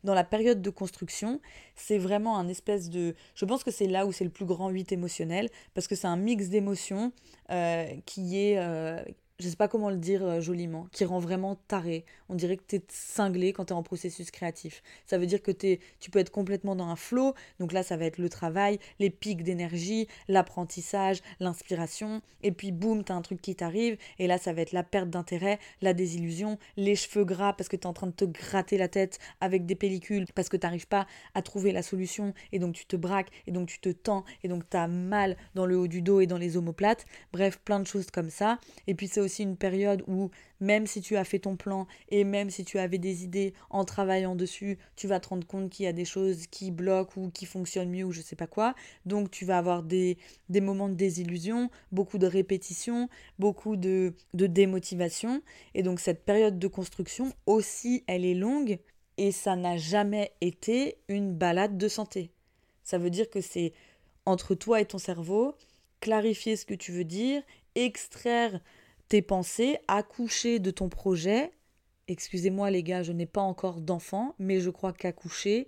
dans 0.04 0.14
la 0.14 0.24
période 0.24 0.62
de 0.62 0.70
construction, 0.70 1.40
c'est 1.76 1.98
vraiment 1.98 2.38
un 2.38 2.48
espèce 2.48 2.90
de... 2.90 3.16
Je 3.36 3.46
pense 3.46 3.64
que 3.64 3.72
c'est 3.72 3.88
là 3.88 4.06
où 4.06 4.12
c'est 4.12 4.24
le 4.24 4.30
plus 4.30 4.46
grand 4.46 4.70
8 4.70 4.92
émotionnel, 4.92 5.50
parce 5.74 5.88
que 5.88 5.96
c'est 5.96 6.08
un 6.08 6.18
mix 6.18 6.50
d'émotions 6.50 7.12
euh, 7.52 7.88
qui 8.06 8.38
est... 8.38 8.58
Je 9.39 9.50
sais 9.50 9.56
pas 9.56 9.67
comment 9.67 9.91
le 9.91 9.97
dire 9.97 10.26
euh, 10.26 10.41
joliment, 10.41 10.88
qui 10.91 11.06
rend 11.06 11.19
vraiment 11.19 11.56
taré. 11.67 12.06
On 12.28 12.34
dirait 12.34 12.58
que 12.58 12.63
tu 12.67 12.78
es 12.78 12.82
cinglé 12.88 13.54
quand 13.54 13.65
tu 13.65 13.73
es 13.73 13.76
en 13.76 13.84
processus 13.84 14.32
créatif. 14.32 14.82
Ça 15.06 15.19
veut 15.19 15.28
dire 15.28 15.43
que 15.43 15.52
tu 15.52 16.10
peux 16.10 16.17
être 16.17 16.32
complètement 16.32 16.76
dans 16.76 16.88
un 16.88 16.95
flow. 16.95 17.36
Donc 17.60 17.71
là, 17.71 17.84
ça 17.84 17.97
va 17.97 18.06
être 18.06 18.17
le 18.17 18.30
travail, 18.30 18.80
les 18.97 19.12
pics 19.12 19.43
d'énergie, 19.43 20.08
l'apprentissage, 20.28 21.21
l'inspiration. 21.39 22.23
Et 22.41 22.52
puis, 22.52 22.71
boum, 22.71 23.04
tu 23.04 23.12
as 23.12 23.15
un 23.15 23.21
truc 23.21 23.39
qui 23.39 23.56
t'arrive. 23.56 23.97
Et 24.17 24.26
là, 24.26 24.39
ça 24.39 24.54
va 24.54 24.62
être 24.62 24.71
la 24.71 24.82
perte 24.82 25.12
d'intérêt, 25.12 25.60
la 25.84 25.93
désillusion, 25.93 26.58
les 26.76 26.95
cheveux 26.95 27.23
gras 27.23 27.54
parce 27.54 27.69
que 27.69 27.76
tu 27.76 27.84
es 27.84 27.88
en 27.88 27.93
train 27.93 28.08
de 28.08 28.13
te 28.13 28.26
gratter 28.26 28.80
la 28.80 28.88
tête 28.88 29.19
avec 29.39 29.67
des 29.67 29.76
pellicules 29.76 30.26
parce 30.34 30.50
que 30.50 30.58
tu 30.58 30.65
n'arrives 30.65 30.88
pas 30.88 31.06
à 31.36 31.43
trouver 31.43 31.71
la 31.73 31.84
solution. 31.84 32.34
Et 32.54 32.58
donc, 32.58 32.73
tu 32.73 32.88
te 32.88 32.95
braques 32.95 33.30
et 33.45 33.52
donc 33.52 33.67
tu 33.67 33.80
te 33.80 33.89
tends 33.89 34.26
et 34.43 34.47
donc 34.47 34.67
tu 34.67 34.78
as 34.78 34.88
mal 34.88 35.38
dans 35.54 35.67
le 35.67 35.78
haut 35.78 35.88
du 35.88 36.02
dos 36.02 36.21
et 36.21 36.26
dans 36.26 36.39
les 36.39 36.58
omoplates. 36.58 37.06
Bref, 37.34 37.60
plein 37.60 37.80
de 37.80 37.86
choses 37.86 38.10
comme 38.10 38.32
ça. 38.32 38.58
Et 38.88 38.95
puis, 38.95 39.08
c'est 39.08 39.27
aussi 39.28 39.44
une 39.44 39.56
période 39.56 40.04
où 40.08 40.32
même 40.60 40.88
si 40.88 41.02
tu 41.02 41.16
as 41.16 41.24
fait 41.24 41.40
ton 41.40 41.56
plan 41.56 41.86
et 42.10 42.24
même 42.24 42.50
si 42.50 42.66
tu 42.66 42.80
avais 42.80 42.98
des 42.98 43.24
idées 43.24 43.54
en 43.70 43.86
travaillant 43.86 44.36
dessus, 44.36 44.80
tu 44.96 45.08
vas 45.08 45.20
te 45.20 45.30
rendre 45.30 45.46
compte 45.46 45.70
qu'il 45.70 45.86
y 45.86 45.88
a 45.88 45.94
des 45.94 46.06
choses 46.06 46.48
qui 46.48 46.72
bloquent 46.72 47.22
ou 47.22 47.30
qui 47.30 47.46
fonctionnent 47.46 47.92
mieux 47.92 48.04
ou 48.04 48.12
je 48.12 48.22
sais 48.22 48.36
pas 48.36 48.48
quoi. 48.48 48.74
Donc 49.06 49.30
tu 49.30 49.46
vas 49.46 49.58
avoir 49.58 49.84
des, 49.84 50.18
des 50.50 50.62
moments 50.62 50.90
de 50.90 50.96
désillusion, 50.96 51.70
beaucoup 51.92 52.18
de 52.18 52.28
répétitions, 52.28 53.10
beaucoup 53.38 53.76
de, 53.76 54.13
de 54.34 54.48
démotivation. 54.48 55.42
Et 55.76 55.84
donc 55.84 56.00
cette 56.00 56.26
période 56.26 56.58
de 56.58 56.68
construction 56.68 57.34
aussi, 57.46 58.04
elle 58.08 58.26
est 58.26 58.34
longue 58.34 58.80
et 59.18 59.32
ça 59.32 59.56
n'a 59.56 59.78
jamais 59.78 60.32
été 60.42 60.98
une 61.08 61.34
balade 61.34 61.78
de 61.78 61.88
santé. 61.88 62.32
Ça 62.84 62.98
veut 62.98 63.10
dire 63.10 63.30
que 63.30 63.42
c'est 63.42 63.74
entre 64.26 64.56
toi 64.56 64.82
et 64.82 64.86
ton 64.86 64.98
cerveau, 64.98 65.56
clarifier 66.00 66.56
ce 66.56 66.66
que 66.66 66.74
tu 66.74 66.92
veux 66.92 67.04
dire, 67.04 67.42
extraire 67.76 68.60
tes 69.10 69.22
pensées, 69.22 69.78
accoucher 69.88 70.60
de 70.60 70.72
ton 70.72 70.89
projet. 70.89 71.52
Excusez-moi 72.08 72.72
les 72.72 72.84
gars, 72.84 73.04
je 73.04 73.12
n'ai 73.12 73.26
pas 73.26 73.41
encore 73.41 73.82
d'enfant, 73.82 74.36
mais 74.39 74.60
je 74.60 74.70
crois 74.70 74.93
qu'accoucher 74.93 75.67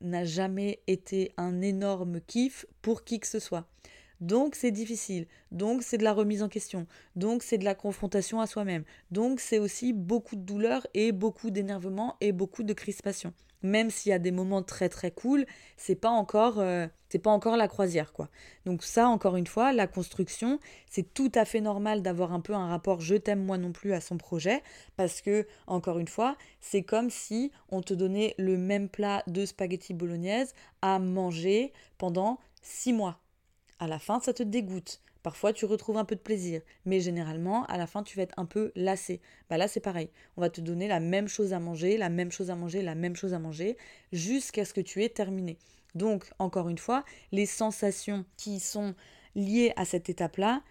n'a 0.00 0.24
jamais 0.24 0.80
été 0.86 1.32
un 1.36 1.62
énorme 1.62 2.20
kiff 2.20 2.66
pour 2.82 3.04
qui 3.04 3.20
que 3.20 3.26
ce 3.26 3.38
soit. 3.38 3.66
Donc 4.20 4.54
c'est 4.54 4.70
difficile, 4.70 5.26
donc 5.50 5.82
c'est 5.82 5.98
de 5.98 6.04
la 6.04 6.12
remise 6.12 6.42
en 6.42 6.48
question, 6.48 6.86
donc 7.16 7.42
c'est 7.42 7.58
de 7.58 7.64
la 7.64 7.74
confrontation 7.74 8.40
à 8.40 8.46
soi-même, 8.46 8.84
donc 9.10 9.40
c'est 9.40 9.58
aussi 9.58 9.92
beaucoup 9.92 10.36
de 10.36 10.42
douleur 10.42 10.86
et 10.94 11.10
beaucoup 11.10 11.50
d'énervement 11.50 12.16
et 12.20 12.32
beaucoup 12.32 12.62
de 12.62 12.72
crispation 12.72 13.34
même 13.64 13.90
s'il 13.90 14.10
y 14.10 14.12
a 14.12 14.20
des 14.20 14.30
moments 14.30 14.62
très 14.62 14.88
très 14.88 15.10
cool, 15.10 15.46
c'est 15.76 15.96
pas 15.96 16.10
encore 16.10 16.60
euh, 16.60 16.86
c'est 17.08 17.18
pas 17.18 17.30
encore 17.30 17.56
la 17.56 17.66
croisière 17.66 18.12
quoi. 18.12 18.28
Donc 18.66 18.84
ça 18.84 19.08
encore 19.08 19.36
une 19.36 19.46
fois, 19.46 19.72
la 19.72 19.86
construction, 19.86 20.60
c'est 20.88 21.14
tout 21.14 21.32
à 21.34 21.44
fait 21.44 21.60
normal 21.60 22.02
d'avoir 22.02 22.32
un 22.32 22.40
peu 22.40 22.54
un 22.54 22.68
rapport 22.68 23.00
je 23.00 23.16
t'aime 23.16 23.44
moi 23.44 23.58
non 23.58 23.72
plus 23.72 23.92
à 23.92 24.00
son 24.00 24.18
projet 24.18 24.62
parce 24.96 25.20
que 25.20 25.46
encore 25.66 25.98
une 25.98 26.08
fois, 26.08 26.36
c'est 26.60 26.82
comme 26.82 27.10
si 27.10 27.50
on 27.70 27.80
te 27.80 27.94
donnait 27.94 28.34
le 28.38 28.56
même 28.56 28.88
plat 28.88 29.22
de 29.26 29.46
spaghetti 29.46 29.94
bolognaise 29.94 30.54
à 30.82 30.98
manger 30.98 31.72
pendant 31.98 32.38
six 32.62 32.92
mois. 32.92 33.18
À 33.78 33.88
la 33.88 33.98
fin, 33.98 34.20
ça 34.20 34.32
te 34.32 34.42
dégoûte. 34.42 35.00
Parfois, 35.24 35.54
tu 35.54 35.64
retrouves 35.64 35.96
un 35.96 36.04
peu 36.04 36.16
de 36.16 36.20
plaisir, 36.20 36.60
mais 36.84 37.00
généralement, 37.00 37.64
à 37.64 37.78
la 37.78 37.86
fin, 37.86 38.02
tu 38.02 38.14
vas 38.18 38.24
être 38.24 38.38
un 38.38 38.44
peu 38.44 38.72
lassé. 38.76 39.22
Bah 39.48 39.56
là, 39.56 39.68
c'est 39.68 39.80
pareil. 39.80 40.10
On 40.36 40.42
va 40.42 40.50
te 40.50 40.60
donner 40.60 40.86
la 40.86 41.00
même 41.00 41.28
chose 41.28 41.54
à 41.54 41.58
manger, 41.58 41.96
la 41.96 42.10
même 42.10 42.30
chose 42.30 42.50
à 42.50 42.56
manger, 42.56 42.82
la 42.82 42.94
même 42.94 43.16
chose 43.16 43.32
à 43.32 43.38
manger, 43.38 43.78
jusqu'à 44.12 44.66
ce 44.66 44.74
que 44.74 44.82
tu 44.82 45.02
aies 45.02 45.08
terminé. 45.08 45.56
Donc, 45.94 46.30
encore 46.38 46.68
une 46.68 46.76
fois, 46.76 47.06
les 47.32 47.46
sensations 47.46 48.26
qui 48.36 48.60
sont 48.60 48.94
liées 49.34 49.72
à 49.76 49.86
cette 49.86 50.10
étape-là, 50.10 50.62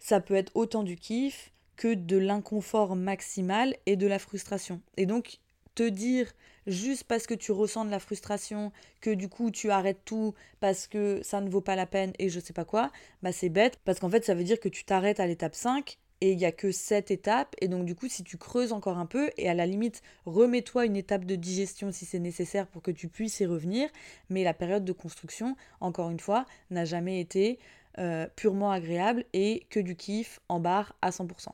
ça 0.00 0.20
peut 0.20 0.34
être 0.34 0.50
autant 0.56 0.82
du 0.82 0.96
kiff 0.96 1.52
que 1.76 1.94
de 1.94 2.16
l'inconfort 2.16 2.96
maximal 2.96 3.76
et 3.86 3.94
de 3.94 4.08
la 4.08 4.18
frustration. 4.18 4.80
Et 4.96 5.06
donc, 5.06 5.38
te 5.76 5.88
dire 5.88 6.32
juste 6.66 7.04
parce 7.04 7.26
que 7.26 7.34
tu 7.34 7.52
ressens 7.52 7.84
de 7.84 7.90
la 7.90 7.98
frustration, 7.98 8.72
que 9.00 9.10
du 9.10 9.28
coup 9.28 9.50
tu 9.50 9.70
arrêtes 9.70 10.04
tout 10.04 10.34
parce 10.60 10.86
que 10.86 11.20
ça 11.22 11.40
ne 11.40 11.48
vaut 11.48 11.60
pas 11.60 11.76
la 11.76 11.86
peine 11.86 12.12
et 12.18 12.28
je 12.28 12.40
sais 12.40 12.52
pas 12.52 12.64
quoi, 12.64 12.90
bah 13.22 13.32
c'est 13.32 13.48
bête 13.48 13.78
parce 13.84 13.98
qu'en 14.00 14.10
fait 14.10 14.24
ça 14.24 14.34
veut 14.34 14.44
dire 14.44 14.60
que 14.60 14.68
tu 14.68 14.84
t'arrêtes 14.84 15.20
à 15.20 15.26
l'étape 15.26 15.54
5 15.54 15.98
et 16.20 16.32
il 16.32 16.38
n'y 16.38 16.46
a 16.46 16.52
que 16.52 16.72
cette 16.72 17.10
étape 17.10 17.54
et 17.60 17.68
donc 17.68 17.84
du 17.84 17.94
coup 17.94 18.08
si 18.08 18.24
tu 18.24 18.38
creuses 18.38 18.72
encore 18.72 18.98
un 18.98 19.06
peu 19.06 19.30
et 19.36 19.48
à 19.48 19.54
la 19.54 19.66
limite 19.66 20.02
remets-toi 20.26 20.86
une 20.86 20.96
étape 20.96 21.24
de 21.24 21.36
digestion 21.36 21.92
si 21.92 22.06
c'est 22.06 22.18
nécessaire 22.18 22.66
pour 22.66 22.82
que 22.82 22.90
tu 22.90 23.08
puisses 23.08 23.40
y 23.40 23.46
revenir, 23.46 23.90
mais 24.30 24.44
la 24.44 24.54
période 24.54 24.84
de 24.84 24.92
construction, 24.92 25.56
encore 25.80 26.10
une 26.10 26.20
fois, 26.20 26.46
n'a 26.70 26.84
jamais 26.84 27.20
été 27.20 27.58
euh, 27.98 28.26
purement 28.36 28.70
agréable 28.70 29.24
et 29.32 29.66
que 29.70 29.80
du 29.80 29.96
kiff 29.96 30.40
en 30.48 30.60
barre 30.60 30.94
à 31.02 31.10
100%. 31.10 31.48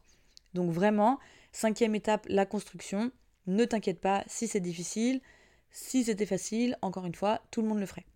Donc 0.55 0.70
vraiment, 0.70 1.18
cinquième 1.53 1.94
étape, 1.94 2.27
la 2.29 2.46
construction. 2.46 3.11
Ne 3.50 3.64
t'inquiète 3.64 3.98
pas 3.98 4.22
si 4.28 4.46
c'est 4.46 4.60
difficile. 4.60 5.20
Si 5.72 6.04
c'était 6.04 6.24
facile, 6.24 6.78
encore 6.82 7.04
une 7.04 7.16
fois, 7.16 7.42
tout 7.50 7.62
le 7.62 7.66
monde 7.66 7.80
le 7.80 7.86
ferait. 7.86 8.06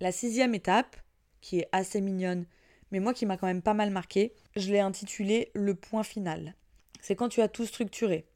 La 0.00 0.12
sixième 0.12 0.54
étape, 0.54 0.96
qui 1.40 1.60
est 1.60 1.68
assez 1.72 2.02
mignonne, 2.02 2.44
mais 2.90 3.00
moi 3.00 3.14
qui 3.14 3.24
m'a 3.24 3.38
quand 3.38 3.46
même 3.46 3.62
pas 3.62 3.72
mal 3.72 3.88
marqué, 3.88 4.34
je 4.54 4.70
l'ai 4.70 4.80
intitulée 4.80 5.50
le 5.54 5.74
point 5.74 6.02
final. 6.02 6.54
C'est 7.00 7.16
quand 7.16 7.30
tu 7.30 7.40
as 7.40 7.48
tout 7.48 7.64
structuré. 7.64 8.26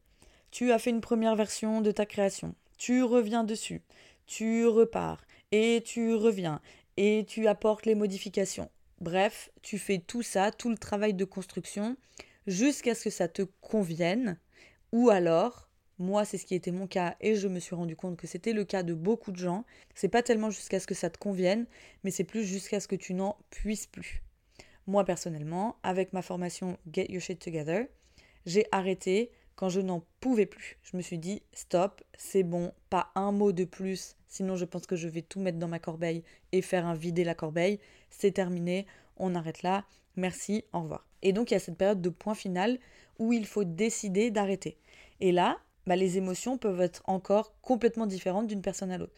Tu 0.51 0.73
as 0.73 0.79
fait 0.79 0.89
une 0.89 1.03
première 1.03 1.37
version 1.37 1.83
de 1.83 1.91
ta 1.91 2.07
création. 2.07 2.55
Tu 2.79 3.03
reviens 3.03 3.45
dessus. 3.45 3.83
Tu 4.25 4.65
repars. 4.67 5.27
Et 5.53 5.83
tu 5.85 6.15
reviens. 6.15 6.63
Et 6.97 7.27
tu 7.29 7.49
apportes 7.49 7.85
les 7.85 7.95
modifications. 7.95 8.71
Bref, 9.03 9.51
tu 9.61 9.77
fais 9.77 9.99
tout 9.99 10.23
ça, 10.23 10.53
tout 10.53 10.71
le 10.71 10.79
travail 10.79 11.13
de 11.13 11.27
construction, 11.27 11.99
jusqu'à 12.47 12.95
ce 12.95 13.05
que 13.05 13.11
ça 13.11 13.29
te 13.29 13.43
convienne. 13.61 14.39
Ou 14.93 15.11
alors, 15.11 15.66
moi, 15.99 16.25
c'est 16.25 16.39
ce 16.39 16.45
qui 16.45 16.55
était 16.55 16.73
mon 16.73 16.87
cas 16.87 17.17
et 17.21 17.37
je 17.37 17.49
me 17.49 17.59
suis 17.59 17.75
rendu 17.75 17.97
compte 17.97 18.17
que 18.17 18.27
c'était 18.27 18.53
le 18.53 18.65
cas 18.65 18.83
de 18.83 18.95
beaucoup 18.95 19.33
de 19.33 19.39
gens. 19.39 19.65
C'est 19.95 20.09
pas 20.09 20.23
tellement 20.23 20.51
jusqu'à 20.51 20.81
ce 20.81 20.87
que 20.87 20.95
ça 20.95 21.11
te 21.11 21.19
convienne, 21.19 21.67
mais 22.05 22.11
c'est 22.11 22.25
plus 22.25 22.45
jusqu'à 22.45 22.81
ce 22.81 22.89
que 22.89 22.97
tu 22.97 23.15
n'en 23.15 23.37
puisses 23.51 23.87
plus. 23.87 24.23
Moi, 24.87 25.05
personnellement, 25.05 25.77
avec 25.83 26.13
ma 26.13 26.23
formation 26.23 26.79
Get 26.93 27.07
Your 27.11 27.23
Shit 27.23 27.39
Together, 27.39 27.87
j'ai 28.45 28.67
arrêté 28.73 29.31
quand 29.57 29.71
je 29.71 29.81
n'en 29.81 30.05
pouvais 30.21 30.47
plus. 30.47 30.79
Je 30.83 30.97
me 30.97 31.03
suis 31.03 31.19
dit 31.19 31.43
stop, 31.53 32.03
c'est 32.17 32.43
bon, 32.43 32.73
pas 32.91 33.11
un 33.15 33.33
mot 33.33 33.53
de 33.53 33.65
plus, 33.65 34.17
sinon 34.29 34.55
je 34.55 34.67
pense 34.67 34.87
que 34.87 34.97
je 34.97 35.09
vais 35.09 35.23
tout 35.23 35.41
mettre 35.41 35.59
dans 35.59 35.67
ma 35.67 35.79
corbeille 35.79 36.23
et 36.53 36.63
faire 36.63 36.87
un 36.87 36.95
vider 36.95 37.25
la 37.25 37.35
corbeille. 37.35 37.81
C'est 38.11 38.33
terminé, 38.33 38.87
on 39.17 39.35
arrête 39.35 39.63
là. 39.63 39.85
Merci, 40.15 40.65
au 40.73 40.83
revoir. 40.83 41.07
Et 41.23 41.33
donc 41.33 41.51
il 41.51 41.55
y 41.55 41.57
a 41.57 41.61
cette 41.61 41.79
période 41.79 42.03
de 42.03 42.11
point 42.11 42.35
final 42.35 42.79
où 43.19 43.33
il 43.33 43.47
faut 43.47 43.65
décider 43.65 44.31
d'arrêter. 44.31 44.77
Et 45.21 45.33
là, 45.33 45.59
bah, 45.87 45.97
les 45.97 46.19
émotions 46.19 46.59
peuvent 46.59 46.81
être 46.81 47.03
encore 47.07 47.53
complètement 47.61 48.07
différentes 48.07 48.47
d'une 48.47 48.63
personne 48.63 48.91
à 48.91 48.99
l'autre. 48.99 49.15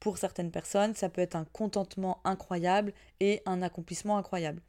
Pour 0.00 0.18
certaines 0.18 0.50
personnes, 0.50 0.94
ça 0.94 1.08
peut 1.08 1.20
être 1.20 1.36
un 1.36 1.44
contentement 1.46 2.20
incroyable 2.24 2.92
et 3.20 3.42
un 3.46 3.62
accomplissement 3.62 4.16
incroyable. 4.18 4.62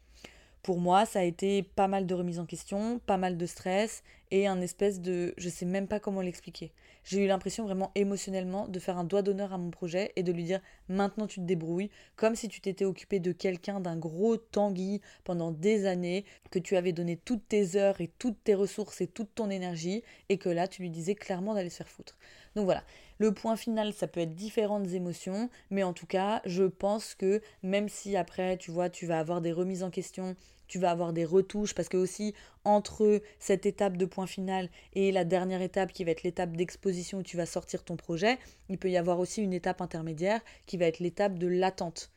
Pour 0.63 0.79
moi, 0.79 1.05
ça 1.05 1.19
a 1.19 1.23
été 1.23 1.63
pas 1.63 1.87
mal 1.87 2.05
de 2.05 2.13
remises 2.13 2.39
en 2.39 2.45
question, 2.45 2.99
pas 2.99 3.17
mal 3.17 3.35
de 3.37 3.45
stress 3.47 4.03
et 4.29 4.47
un 4.47 4.61
espèce 4.61 5.01
de... 5.01 5.33
je 5.37 5.49
sais 5.49 5.65
même 5.65 5.87
pas 5.87 5.99
comment 5.99 6.21
l'expliquer. 6.21 6.71
J'ai 7.03 7.23
eu 7.23 7.27
l'impression 7.27 7.65
vraiment 7.65 7.91
émotionnellement 7.95 8.67
de 8.67 8.79
faire 8.79 8.97
un 8.97 9.03
doigt 9.03 9.23
d'honneur 9.23 9.53
à 9.53 9.57
mon 9.57 9.71
projet 9.71 10.11
et 10.15 10.23
de 10.23 10.31
lui 10.31 10.43
dire 10.43 10.61
maintenant 10.87 11.25
tu 11.25 11.39
te 11.39 11.45
débrouilles, 11.45 11.89
comme 12.15 12.35
si 12.35 12.47
tu 12.47 12.61
t'étais 12.61 12.85
occupé 12.85 13.19
de 13.19 13.31
quelqu'un, 13.31 13.79
d'un 13.79 13.97
gros 13.97 14.37
tanguy 14.37 15.01
pendant 15.23 15.51
des 15.51 15.87
années, 15.87 16.25
que 16.51 16.59
tu 16.59 16.77
avais 16.77 16.93
donné 16.93 17.17
toutes 17.17 17.47
tes 17.47 17.75
heures 17.75 17.99
et 17.99 18.11
toutes 18.19 18.43
tes 18.43 18.53
ressources 18.53 19.01
et 19.01 19.07
toute 19.07 19.33
ton 19.33 19.49
énergie 19.49 20.03
et 20.29 20.37
que 20.37 20.49
là 20.49 20.67
tu 20.67 20.83
lui 20.83 20.91
disais 20.91 21.15
clairement 21.15 21.55
d'aller 21.55 21.71
se 21.71 21.77
faire 21.77 21.89
foutre. 21.89 22.17
Donc 22.55 22.65
voilà, 22.65 22.83
le 23.21 23.31
point 23.31 23.55
final, 23.55 23.93
ça 23.93 24.07
peut 24.07 24.19
être 24.19 24.33
différentes 24.33 24.87
émotions, 24.93 25.51
mais 25.69 25.83
en 25.83 25.93
tout 25.93 26.07
cas, 26.07 26.41
je 26.43 26.63
pense 26.63 27.13
que 27.13 27.39
même 27.61 27.87
si 27.87 28.17
après, 28.17 28.57
tu 28.57 28.71
vois, 28.71 28.89
tu 28.89 29.05
vas 29.05 29.19
avoir 29.19 29.41
des 29.41 29.51
remises 29.51 29.83
en 29.83 29.91
question, 29.91 30.35
tu 30.67 30.79
vas 30.79 30.89
avoir 30.89 31.13
des 31.13 31.23
retouches, 31.23 31.75
parce 31.75 31.87
que 31.87 31.97
aussi, 31.97 32.33
entre 32.65 33.21
cette 33.37 33.67
étape 33.67 33.95
de 33.95 34.05
point 34.05 34.25
final 34.25 34.69
et 34.93 35.11
la 35.11 35.23
dernière 35.23 35.61
étape 35.61 35.93
qui 35.93 36.03
va 36.03 36.09
être 36.09 36.23
l'étape 36.23 36.57
d'exposition 36.57 37.19
où 37.19 37.23
tu 37.23 37.37
vas 37.37 37.45
sortir 37.45 37.83
ton 37.83 37.95
projet, 37.95 38.39
il 38.69 38.79
peut 38.79 38.89
y 38.89 38.97
avoir 38.97 39.19
aussi 39.19 39.43
une 39.43 39.53
étape 39.53 39.81
intermédiaire 39.81 40.41
qui 40.65 40.77
va 40.77 40.87
être 40.87 40.97
l'étape 40.97 41.37
de 41.37 41.45
l'attente 41.45 42.09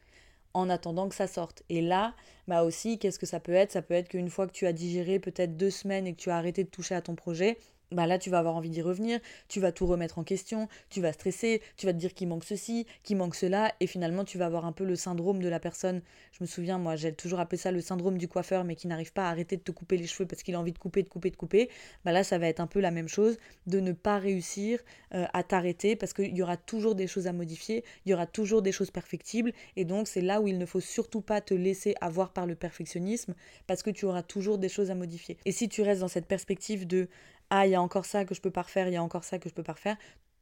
en 0.55 0.71
attendant 0.71 1.11
que 1.11 1.15
ça 1.15 1.27
sorte. 1.27 1.65
Et 1.69 1.83
là, 1.83 2.15
bah 2.49 2.63
aussi, 2.63 2.99
qu'est-ce 2.99 3.19
que 3.19 3.27
ça 3.27 3.41
peut 3.41 3.53
être? 3.53 3.73
Ça 3.73 3.83
peut 3.83 3.93
être 3.93 4.09
qu'une 4.09 4.31
fois 4.31 4.47
que 4.47 4.53
tu 4.53 4.67
as 4.67 4.73
digéré 4.73 5.19
peut-être 5.19 5.59
deux 5.59 5.71
semaines 5.71 6.07
et 6.07 6.15
que 6.15 6.21
tu 6.21 6.31
as 6.31 6.37
arrêté 6.37 6.65
de 6.65 6.71
toucher 6.71 6.95
à 6.95 7.03
ton 7.03 7.15
projet, 7.15 7.59
bah 7.95 8.07
là 8.07 8.19
tu 8.19 8.31
vas 8.31 8.39
avoir 8.39 8.57
envie 8.57 8.71
d'y 8.71 8.83
revenir, 8.83 9.21
tu 9.49 9.61
vas 9.61 9.73
tout 9.73 9.87
remettre 9.87 10.19
en 10.19 10.25
question, 10.25 10.69
tu 10.91 11.01
vas 11.01 11.13
stresser, 11.13 11.63
tu 11.77 11.87
vas 11.87 11.93
te 11.93 11.99
dire 11.99 12.15
qu'il 12.15 12.29
manque 12.29 12.45
ceci, 12.45 12.87
qu'il 13.03 13.17
manque 13.17 13.35
cela, 13.35 13.73
et 13.81 13.87
finalement 13.87 14.25
tu 14.25 14.39
vas 14.39 14.47
avoir 14.47 14.67
un 14.67 14.73
peu 14.73 14.85
le 14.85 14.97
syndrome 14.97 15.43
de 15.43 15.49
la 15.49 15.61
personne. 15.61 16.03
Je 16.33 16.43
me 16.43 16.47
souviens, 16.47 16.79
moi 16.79 16.97
j'ai 16.97 17.13
toujours 17.13 17.41
appelé 17.41 17.59
ça 17.59 17.71
le 17.71 17.81
syndrome 17.81 18.19
du 18.19 18.29
coiffeur, 18.29 18.65
mais 18.65 18.77
qui 18.77 18.89
n'arrive 18.89 19.13
pas 19.13 19.29
à 19.29 19.31
arrêter 19.31 19.57
de 19.57 19.63
te 19.63 19.73
couper 19.73 19.97
les 19.97 20.07
cheveux 20.07 20.27
parce 20.27 20.43
qu'il 20.43 20.55
a 20.55 20.61
envie 20.61 20.73
de 20.73 20.79
couper, 20.79 21.03
de 21.03 21.09
couper, 21.09 21.31
de 21.31 21.37
couper. 21.37 21.71
Bah 22.05 22.13
là 22.13 22.25
ça 22.25 22.39
va 22.39 22.49
être 22.49 22.61
un 22.61 22.67
peu 22.67 22.81
la 22.81 22.91
même 22.91 23.09
chose, 23.09 23.39
de 23.67 23.81
ne 23.81 23.93
pas 23.93 24.19
réussir 24.19 24.81
euh, 25.15 25.27
à 25.33 25.43
t'arrêter 25.43 25.97
parce 25.97 26.13
qu'il 26.13 26.37
y 26.37 26.43
aura 26.43 26.57
toujours 26.57 26.95
des 26.95 27.07
choses 27.07 27.27
à 27.27 27.33
modifier, 27.33 27.85
il 28.05 28.11
y 28.11 28.15
aura 28.15 28.27
toujours 28.27 28.63
des 28.63 28.73
choses 28.73 28.91
perfectibles, 28.91 29.53
et 29.77 29.85
donc 29.85 30.09
c'est 30.09 30.21
là 30.21 30.41
où 30.41 30.49
il 30.49 30.59
ne 30.59 30.67
faut 30.67 30.81
surtout 30.81 31.21
pas 31.21 31.41
te 31.41 31.55
laisser 31.55 31.95
avoir 32.01 32.33
par 32.33 32.47
le 32.47 32.55
perfectionnisme 32.55 33.35
parce 33.67 33.83
que 33.83 33.91
tu 33.91 34.05
auras 34.07 34.23
toujours 34.23 34.59
des 34.59 34.69
choses 34.69 34.91
à 34.91 34.95
modifier. 34.95 35.37
Et 35.45 35.53
si 35.53 35.69
tu 35.69 35.83
restes 35.83 36.01
dans 36.01 36.09
cette 36.09 36.27
perspective 36.27 36.87
de 36.87 37.09
ah, 37.51 37.67
il 37.67 37.71
y 37.71 37.75
a 37.75 37.83
encore 37.83 38.05
ça 38.05 38.25
que 38.25 38.35
je 38.35 38.41
peux 38.41 38.51
pas 38.51 38.63
refaire, 38.63 38.89
il 38.89 38.95
y 38.95 38.97
a 38.97 39.03
encore 39.03 39.25
ça 39.25 39.39
que 39.39 39.49
je 39.49 39.55
peux 39.55 39.63
pas 39.63 39.73
refaire, 39.73 39.97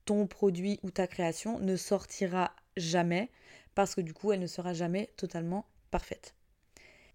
ton 0.05 0.27
produit 0.27 0.81
ou 0.83 0.91
ta 0.91 1.07
création 1.07 1.59
ne 1.59 1.77
sortira 1.77 2.53
jamais 2.77 3.31
parce 3.75 3.95
que 3.95 4.01
du 4.01 4.15
coup, 4.15 4.33
elle 4.33 4.41
ne 4.41 4.47
sera 4.47 4.73
jamais 4.73 5.11
totalement 5.17 5.67
parfaite. 5.91 6.35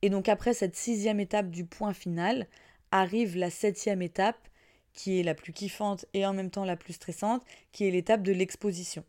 Et 0.02 0.10
donc 0.10 0.30
après 0.30 0.54
cette 0.54 0.76
sixième 0.76 1.20
étape 1.20 1.50
du 1.50 1.66
point 1.66 1.94
final, 1.94 2.48
arrive 2.92 3.38
la 3.38 3.50
septième 3.50 4.02
étape 4.02 4.48
qui 4.94 5.20
est 5.20 5.24
la 5.24 5.36
plus 5.36 5.54
kiffante 5.54 6.06
et 6.14 6.26
en 6.26 6.34
même 6.34 6.50
temps 6.50 6.66
la 6.66 6.76
plus 6.76 6.94
stressante, 6.94 7.44
qui 7.72 7.88
est 7.88 7.92
l'étape 7.92 8.24
de 8.24 8.32
l'exposition. 8.32 9.04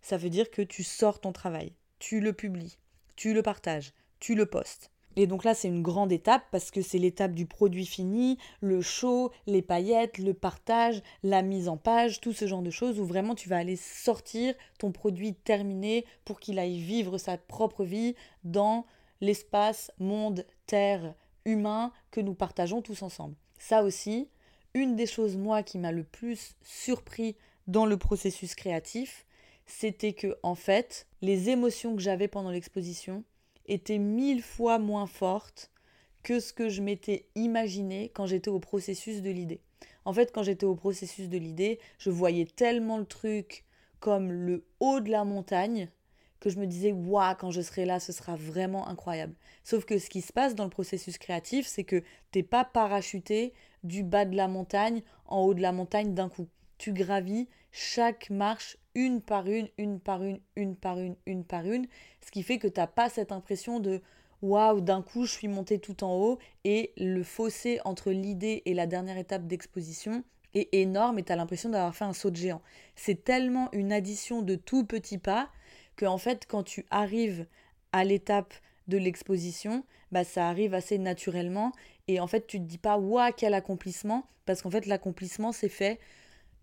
Ça 0.00 0.16
veut 0.16 0.30
dire 0.30 0.50
que 0.50 0.62
tu 0.62 0.82
sors 0.82 1.20
ton 1.20 1.32
travail, 1.32 1.72
tu 1.98 2.20
le 2.20 2.32
publies, 2.32 2.78
tu 3.16 3.34
le 3.34 3.42
partages, 3.42 3.92
tu 4.18 4.34
le 4.34 4.46
postes. 4.46 4.90
Et 5.16 5.26
donc 5.26 5.44
là, 5.44 5.54
c'est 5.54 5.68
une 5.68 5.82
grande 5.82 6.12
étape 6.12 6.44
parce 6.50 6.70
que 6.70 6.82
c'est 6.82 6.98
l'étape 6.98 7.32
du 7.32 7.46
produit 7.46 7.86
fini, 7.86 8.38
le 8.60 8.80
show, 8.80 9.30
les 9.46 9.62
paillettes, 9.62 10.18
le 10.18 10.34
partage, 10.34 11.02
la 11.22 11.42
mise 11.42 11.68
en 11.68 11.76
page, 11.76 12.20
tout 12.20 12.32
ce 12.32 12.46
genre 12.46 12.62
de 12.62 12.70
choses 12.70 12.98
où 12.98 13.04
vraiment 13.04 13.34
tu 13.34 13.48
vas 13.48 13.58
aller 13.58 13.76
sortir 13.76 14.54
ton 14.78 14.92
produit 14.92 15.34
terminé 15.34 16.04
pour 16.24 16.40
qu'il 16.40 16.58
aille 16.58 16.78
vivre 16.78 17.18
sa 17.18 17.38
propre 17.38 17.84
vie 17.84 18.14
dans 18.42 18.86
l'espace, 19.20 19.90
monde, 19.98 20.44
terre, 20.66 21.14
humain 21.44 21.92
que 22.10 22.20
nous 22.20 22.34
partageons 22.34 22.82
tous 22.82 23.02
ensemble. 23.02 23.36
Ça 23.58 23.82
aussi, 23.82 24.28
une 24.74 24.96
des 24.96 25.06
choses, 25.06 25.36
moi, 25.36 25.62
qui 25.62 25.78
m'a 25.78 25.92
le 25.92 26.04
plus 26.04 26.56
surpris 26.62 27.36
dans 27.66 27.86
le 27.86 27.96
processus 27.96 28.54
créatif, 28.54 29.24
c'était 29.66 30.12
que, 30.12 30.36
en 30.42 30.54
fait, 30.54 31.06
les 31.22 31.48
émotions 31.48 31.94
que 31.96 32.02
j'avais 32.02 32.28
pendant 32.28 32.50
l'exposition, 32.50 33.24
était 33.66 33.98
mille 33.98 34.42
fois 34.42 34.78
moins 34.78 35.06
forte 35.06 35.70
que 36.22 36.40
ce 36.40 36.52
que 36.52 36.68
je 36.68 36.82
m'étais 36.82 37.26
imaginé 37.34 38.10
quand 38.14 38.26
j'étais 38.26 38.50
au 38.50 38.60
processus 38.60 39.22
de 39.22 39.30
l'idée. 39.30 39.60
En 40.04 40.12
fait, 40.12 40.32
quand 40.32 40.42
j'étais 40.42 40.66
au 40.66 40.74
processus 40.74 41.28
de 41.28 41.38
l'idée, 41.38 41.78
je 41.98 42.10
voyais 42.10 42.46
tellement 42.46 42.98
le 42.98 43.06
truc 43.06 43.64
comme 44.00 44.32
le 44.32 44.64
haut 44.80 45.00
de 45.00 45.10
la 45.10 45.24
montagne 45.24 45.88
que 46.40 46.50
je 46.50 46.58
me 46.58 46.66
disais, 46.66 46.92
waouh, 46.92 47.34
quand 47.38 47.50
je 47.50 47.62
serai 47.62 47.86
là, 47.86 48.00
ce 48.00 48.12
sera 48.12 48.36
vraiment 48.36 48.86
incroyable. 48.86 49.34
Sauf 49.62 49.86
que 49.86 49.98
ce 49.98 50.10
qui 50.10 50.20
se 50.20 50.32
passe 50.32 50.54
dans 50.54 50.64
le 50.64 50.70
processus 50.70 51.16
créatif, 51.16 51.66
c'est 51.66 51.84
que 51.84 52.02
t'es 52.32 52.42
pas 52.42 52.64
parachuté 52.64 53.54
du 53.82 54.02
bas 54.02 54.26
de 54.26 54.36
la 54.36 54.46
montagne 54.46 55.02
en 55.24 55.40
haut 55.42 55.54
de 55.54 55.62
la 55.62 55.72
montagne 55.72 56.12
d'un 56.12 56.28
coup. 56.28 56.48
Tu 56.76 56.92
gravis 56.92 57.48
chaque 57.72 58.28
marche 58.28 58.76
une 58.94 59.20
par 59.20 59.46
une, 59.46 59.68
une 59.78 60.00
par 60.00 60.22
une, 60.22 60.40
une 60.56 60.76
par 60.76 60.98
une, 60.98 61.16
une 61.26 61.44
par 61.44 61.66
une, 61.66 61.86
ce 62.24 62.30
qui 62.30 62.42
fait 62.42 62.58
que 62.58 62.68
tu 62.68 62.80
n'as 62.80 62.86
pas 62.86 63.08
cette 63.08 63.32
impression 63.32 63.80
de 63.80 64.00
waouh, 64.42 64.80
d'un 64.80 65.02
coup 65.02 65.24
je 65.24 65.32
suis 65.32 65.48
monté 65.48 65.78
tout 65.78 66.04
en 66.04 66.14
haut 66.16 66.38
et 66.64 66.92
le 66.96 67.22
fossé 67.22 67.80
entre 67.84 68.10
l'idée 68.10 68.62
et 68.66 68.74
la 68.74 68.86
dernière 68.86 69.16
étape 69.16 69.46
d'exposition 69.46 70.22
est 70.54 70.68
énorme 70.72 71.18
et 71.18 71.22
tu 71.24 71.32
as 71.32 71.36
l'impression 71.36 71.70
d'avoir 71.70 71.94
fait 71.94 72.04
un 72.04 72.12
saut 72.12 72.30
de 72.30 72.36
géant. 72.36 72.62
C'est 72.94 73.24
tellement 73.24 73.68
une 73.72 73.92
addition 73.92 74.42
de 74.42 74.54
tout 74.54 74.84
petits 74.84 75.18
pas 75.18 75.48
que 75.96 76.06
en 76.06 76.18
fait 76.18 76.46
quand 76.46 76.62
tu 76.62 76.84
arrives 76.90 77.46
à 77.92 78.04
l'étape 78.04 78.54
de 78.86 78.98
l'exposition, 78.98 79.84
bah 80.12 80.24
ça 80.24 80.48
arrive 80.48 80.74
assez 80.74 80.98
naturellement 80.98 81.72
et 82.06 82.20
en 82.20 82.26
fait 82.26 82.46
tu 82.46 82.58
te 82.58 82.64
dis 82.64 82.78
pas 82.78 82.98
waouh 82.98 83.32
quel 83.36 83.54
accomplissement 83.54 84.26
parce 84.46 84.62
qu'en 84.62 84.70
fait 84.70 84.86
l'accomplissement 84.86 85.52
c'est 85.52 85.68
fait 85.68 85.98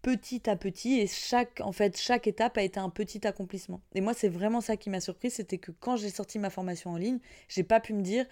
petit 0.01 0.49
à 0.49 0.55
petit 0.55 0.99
et 0.99 1.07
chaque 1.07 1.61
en 1.61 1.71
fait 1.71 1.99
chaque 1.99 2.27
étape 2.27 2.57
a 2.57 2.63
été 2.63 2.79
un 2.79 2.89
petit 2.89 3.25
accomplissement. 3.27 3.81
Et 3.93 4.01
moi 4.01 4.13
c'est 4.13 4.29
vraiment 4.29 4.61
ça 4.61 4.77
qui 4.77 4.89
m'a 4.89 4.99
surpris, 4.99 5.29
c'était 5.31 5.57
que 5.57 5.71
quand 5.71 5.97
j'ai 5.97 6.09
sorti 6.09 6.39
ma 6.39 6.49
formation 6.49 6.91
en 6.91 6.97
ligne, 6.97 7.19
j'ai 7.47 7.63
pas 7.63 7.79
pu 7.79 7.93
me 7.93 8.01
dire 8.01 8.25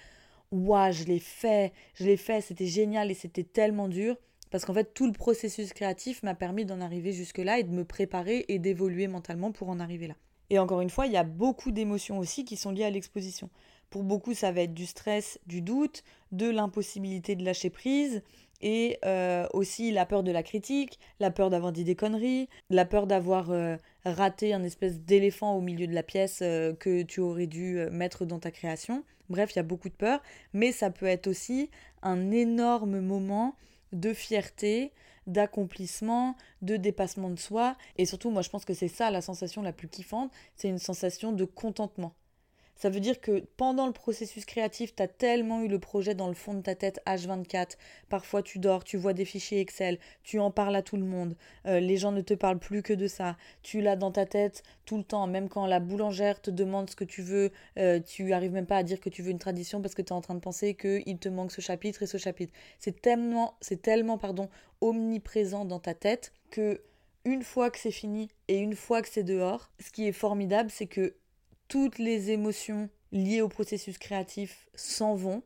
waouh, 0.51 0.91
je 0.91 1.03
l'ai 1.03 1.19
fait, 1.19 1.73
je 1.93 2.05
l'ai 2.05 2.17
fait, 2.17 2.41
c'était 2.41 2.67
génial 2.67 3.11
et 3.11 3.15
c'était 3.15 3.43
tellement 3.43 3.87
dur 3.87 4.15
parce 4.51 4.65
qu'en 4.65 4.73
fait 4.73 4.93
tout 4.93 5.05
le 5.05 5.13
processus 5.13 5.73
créatif 5.73 6.23
m'a 6.23 6.35
permis 6.35 6.65
d'en 6.65 6.81
arriver 6.81 7.11
jusque-là 7.13 7.59
et 7.59 7.63
de 7.63 7.71
me 7.71 7.85
préparer 7.85 8.45
et 8.47 8.59
d'évoluer 8.59 9.07
mentalement 9.07 9.51
pour 9.51 9.69
en 9.69 9.79
arriver 9.79 10.07
là. 10.07 10.15
Et 10.49 10.57
encore 10.57 10.81
une 10.81 10.89
fois, 10.89 11.05
il 11.05 11.11
y 11.11 11.17
a 11.17 11.23
beaucoup 11.23 11.71
d'émotions 11.71 12.17
aussi 12.17 12.43
qui 12.43 12.57
sont 12.57 12.71
liées 12.71 12.83
à 12.83 12.89
l'exposition. 12.89 13.49
Pour 13.89 14.03
beaucoup, 14.03 14.33
ça 14.33 14.51
va 14.51 14.61
être 14.61 14.73
du 14.73 14.85
stress, 14.85 15.39
du 15.47 15.61
doute, 15.61 16.03
de 16.31 16.49
l'impossibilité 16.49 17.35
de 17.35 17.43
lâcher 17.43 17.69
prise, 17.69 18.23
et 18.61 18.97
euh, 19.05 19.47
aussi 19.53 19.91
la 19.91 20.05
peur 20.05 20.23
de 20.23 20.31
la 20.31 20.43
critique, 20.43 20.99
la 21.19 21.31
peur 21.31 21.49
d'avoir 21.49 21.71
dit 21.71 21.83
des 21.83 21.95
conneries, 21.95 22.49
la 22.69 22.85
peur 22.85 23.07
d'avoir 23.07 23.51
euh, 23.51 23.77
raté 24.05 24.53
un 24.53 24.63
espèce 24.63 24.99
d'éléphant 24.99 25.55
au 25.55 25.61
milieu 25.61 25.87
de 25.87 25.93
la 25.93 26.03
pièce 26.03 26.39
euh, 26.41 26.73
que 26.73 27.03
tu 27.03 27.19
aurais 27.19 27.47
dû 27.47 27.79
mettre 27.91 28.25
dans 28.25 28.39
ta 28.39 28.51
création. 28.51 29.03
Bref, 29.29 29.53
il 29.53 29.57
y 29.57 29.59
a 29.59 29.63
beaucoup 29.63 29.89
de 29.89 29.93
peur, 29.93 30.21
mais 30.53 30.71
ça 30.71 30.89
peut 30.89 31.05
être 31.05 31.27
aussi 31.27 31.69
un 32.01 32.31
énorme 32.31 32.99
moment 32.99 33.55
de 33.93 34.13
fierté, 34.13 34.91
d'accomplissement, 35.27 36.35
de 36.61 36.75
dépassement 36.75 37.29
de 37.29 37.39
soi, 37.39 37.75
et 37.97 38.05
surtout 38.05 38.31
moi 38.31 38.41
je 38.41 38.49
pense 38.49 38.65
que 38.65 38.73
c'est 38.73 38.87
ça 38.87 39.11
la 39.11 39.21
sensation 39.21 39.61
la 39.61 39.73
plus 39.73 39.87
kiffante, 39.87 40.31
c'est 40.55 40.69
une 40.69 40.79
sensation 40.79 41.31
de 41.31 41.45
contentement. 41.45 42.13
Ça 42.79 42.89
veut 42.89 43.01
dire 43.01 43.19
que 43.19 43.43
pendant 43.57 43.87
le 43.87 43.91
processus 43.91 44.45
créatif, 44.45 44.95
tu 44.95 45.03
as 45.03 45.09
tellement 45.09 45.61
eu 45.61 45.67
le 45.67 45.79
projet 45.79 46.15
dans 46.15 46.29
le 46.29 46.33
fond 46.33 46.53
de 46.53 46.61
ta 46.61 46.75
tête 46.75 47.01
H24. 47.05 47.75
Parfois, 48.07 48.41
tu 48.41 48.57
dors, 48.57 48.85
tu 48.85 48.95
vois 48.95 49.11
des 49.11 49.25
fichiers 49.25 49.59
Excel, 49.59 49.99
tu 50.23 50.39
en 50.39 50.49
parles 50.49 50.77
à 50.77 50.81
tout 50.81 50.95
le 50.95 51.03
monde. 51.03 51.35
Euh, 51.65 51.81
les 51.81 51.97
gens 51.97 52.13
ne 52.13 52.21
te 52.21 52.33
parlent 52.33 52.57
plus 52.57 52.81
que 52.81 52.93
de 52.93 53.07
ça. 53.07 53.35
Tu 53.63 53.81
l'as 53.81 53.97
dans 53.97 54.11
ta 54.11 54.25
tête 54.25 54.63
tout 54.85 54.95
le 54.97 55.03
temps. 55.03 55.27
Même 55.27 55.49
quand 55.49 55.65
la 55.65 55.81
boulangère 55.81 56.41
te 56.41 56.49
demande 56.49 56.89
ce 56.89 56.95
que 56.95 57.03
tu 57.03 57.21
veux, 57.21 57.51
euh, 57.77 57.99
tu 57.99 58.31
arrives 58.31 58.53
même 58.53 58.65
pas 58.65 58.77
à 58.77 58.83
dire 58.83 59.01
que 59.01 59.09
tu 59.09 59.23
veux 59.23 59.31
une 59.31 59.39
tradition 59.39 59.81
parce 59.81 59.93
que 59.93 60.01
tu 60.01 60.09
es 60.09 60.15
en 60.15 60.21
train 60.21 60.35
de 60.35 60.39
penser 60.39 60.73
qu'il 60.73 61.19
te 61.19 61.27
manque 61.27 61.51
ce 61.51 61.59
chapitre 61.59 62.03
et 62.03 62.07
ce 62.07 62.17
chapitre. 62.17 62.53
C'est 62.79 63.01
tellement, 63.01 63.57
c'est 63.59 63.81
tellement 63.81 64.17
pardon, 64.17 64.47
omniprésent 64.79 65.65
dans 65.65 65.79
ta 65.79 65.93
tête 65.93 66.31
que 66.49 66.81
une 67.25 67.43
fois 67.43 67.69
que 67.69 67.77
c'est 67.77 67.91
fini 67.91 68.29
et 68.47 68.57
une 68.57 68.75
fois 68.75 69.01
que 69.01 69.09
c'est 69.09 69.23
dehors, 69.23 69.69
ce 69.79 69.91
qui 69.91 70.07
est 70.07 70.13
formidable, 70.13 70.69
c'est 70.71 70.87
que 70.87 71.13
toutes 71.69 71.99
les 71.99 72.31
émotions 72.31 72.89
liées 73.13 73.41
au 73.41 73.47
processus 73.47 73.97
créatif 73.97 74.67
s'en 74.75 75.15
vont. 75.15 75.43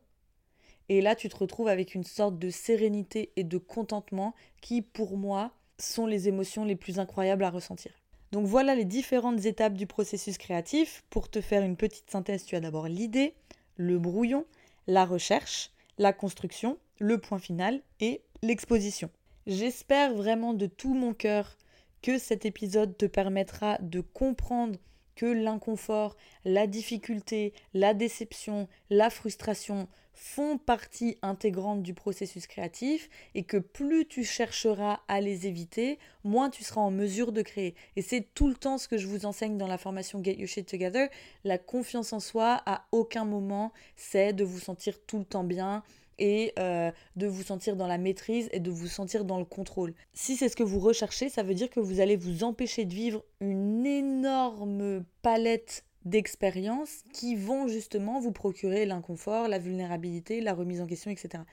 Et 0.88 1.00
là, 1.00 1.14
tu 1.14 1.28
te 1.28 1.36
retrouves 1.36 1.68
avec 1.68 1.94
une 1.94 2.04
sorte 2.04 2.38
de 2.38 2.50
sérénité 2.50 3.30
et 3.36 3.44
de 3.44 3.58
contentement 3.58 4.34
qui, 4.60 4.82
pour 4.82 5.16
moi, 5.16 5.52
sont 5.78 6.06
les 6.06 6.26
émotions 6.28 6.64
les 6.64 6.76
plus 6.76 6.98
incroyables 6.98 7.44
à 7.44 7.50
ressentir. 7.50 7.92
Donc 8.32 8.46
voilà 8.46 8.74
les 8.74 8.84
différentes 8.84 9.44
étapes 9.44 9.74
du 9.74 9.86
processus 9.86 10.38
créatif. 10.38 11.04
Pour 11.10 11.30
te 11.30 11.40
faire 11.40 11.62
une 11.62 11.76
petite 11.76 12.10
synthèse, 12.10 12.44
tu 12.44 12.56
as 12.56 12.60
d'abord 12.60 12.88
l'idée, 12.88 13.34
le 13.76 13.98
brouillon, 13.98 14.44
la 14.86 15.04
recherche, 15.04 15.70
la 15.98 16.12
construction, 16.12 16.78
le 16.98 17.18
point 17.18 17.38
final 17.38 17.80
et 18.00 18.22
l'exposition. 18.42 19.10
J'espère 19.46 20.14
vraiment 20.14 20.54
de 20.54 20.66
tout 20.66 20.94
mon 20.94 21.12
cœur 21.12 21.56
que 22.02 22.18
cet 22.18 22.46
épisode 22.46 22.96
te 22.96 23.06
permettra 23.06 23.78
de 23.80 24.00
comprendre 24.00 24.78
que 25.14 25.26
l'inconfort, 25.26 26.16
la 26.44 26.66
difficulté, 26.66 27.52
la 27.72 27.94
déception, 27.94 28.68
la 28.90 29.10
frustration 29.10 29.88
font 30.14 30.58
partie 30.58 31.18
intégrante 31.22 31.82
du 31.82 31.92
processus 31.92 32.46
créatif 32.46 33.10
et 33.34 33.42
que 33.42 33.56
plus 33.56 34.06
tu 34.06 34.24
chercheras 34.24 35.00
à 35.08 35.20
les 35.20 35.46
éviter, 35.46 35.98
moins 36.22 36.50
tu 36.50 36.62
seras 36.62 36.80
en 36.80 36.90
mesure 36.90 37.32
de 37.32 37.42
créer. 37.42 37.74
Et 37.96 38.02
c'est 38.02 38.28
tout 38.34 38.48
le 38.48 38.54
temps 38.54 38.78
ce 38.78 38.88
que 38.88 38.96
je 38.96 39.08
vous 39.08 39.26
enseigne 39.26 39.58
dans 39.58 39.66
la 39.66 39.78
formation 39.78 40.22
Get 40.22 40.36
Your 40.36 40.48
Shit 40.48 40.68
Together. 40.68 41.08
La 41.42 41.58
confiance 41.58 42.12
en 42.12 42.20
soi, 42.20 42.62
à 42.64 42.86
aucun 42.92 43.24
moment, 43.24 43.72
c'est 43.96 44.32
de 44.32 44.44
vous 44.44 44.60
sentir 44.60 45.04
tout 45.04 45.18
le 45.18 45.24
temps 45.24 45.44
bien, 45.44 45.82
et 46.18 46.52
euh, 46.58 46.90
de 47.16 47.26
vous 47.26 47.42
sentir 47.42 47.76
dans 47.76 47.86
la 47.86 47.98
maîtrise 47.98 48.48
et 48.52 48.60
de 48.60 48.70
vous 48.70 48.86
sentir 48.86 49.24
dans 49.24 49.38
le 49.38 49.44
contrôle. 49.44 49.94
Si 50.12 50.36
c'est 50.36 50.48
ce 50.48 50.56
que 50.56 50.62
vous 50.62 50.80
recherchez, 50.80 51.28
ça 51.28 51.42
veut 51.42 51.54
dire 51.54 51.70
que 51.70 51.80
vous 51.80 52.00
allez 52.00 52.16
vous 52.16 52.44
empêcher 52.44 52.84
de 52.84 52.94
vivre 52.94 53.24
une 53.40 53.86
énorme 53.86 55.04
palette 55.22 55.84
d'expériences 56.04 57.02
qui 57.12 57.34
vont 57.34 57.66
justement 57.66 58.20
vous 58.20 58.32
procurer 58.32 58.84
l'inconfort, 58.84 59.48
la 59.48 59.58
vulnérabilité, 59.58 60.40
la 60.40 60.52
remise 60.52 60.80
en 60.80 60.86
question, 60.86 61.10
etc. 61.10 61.44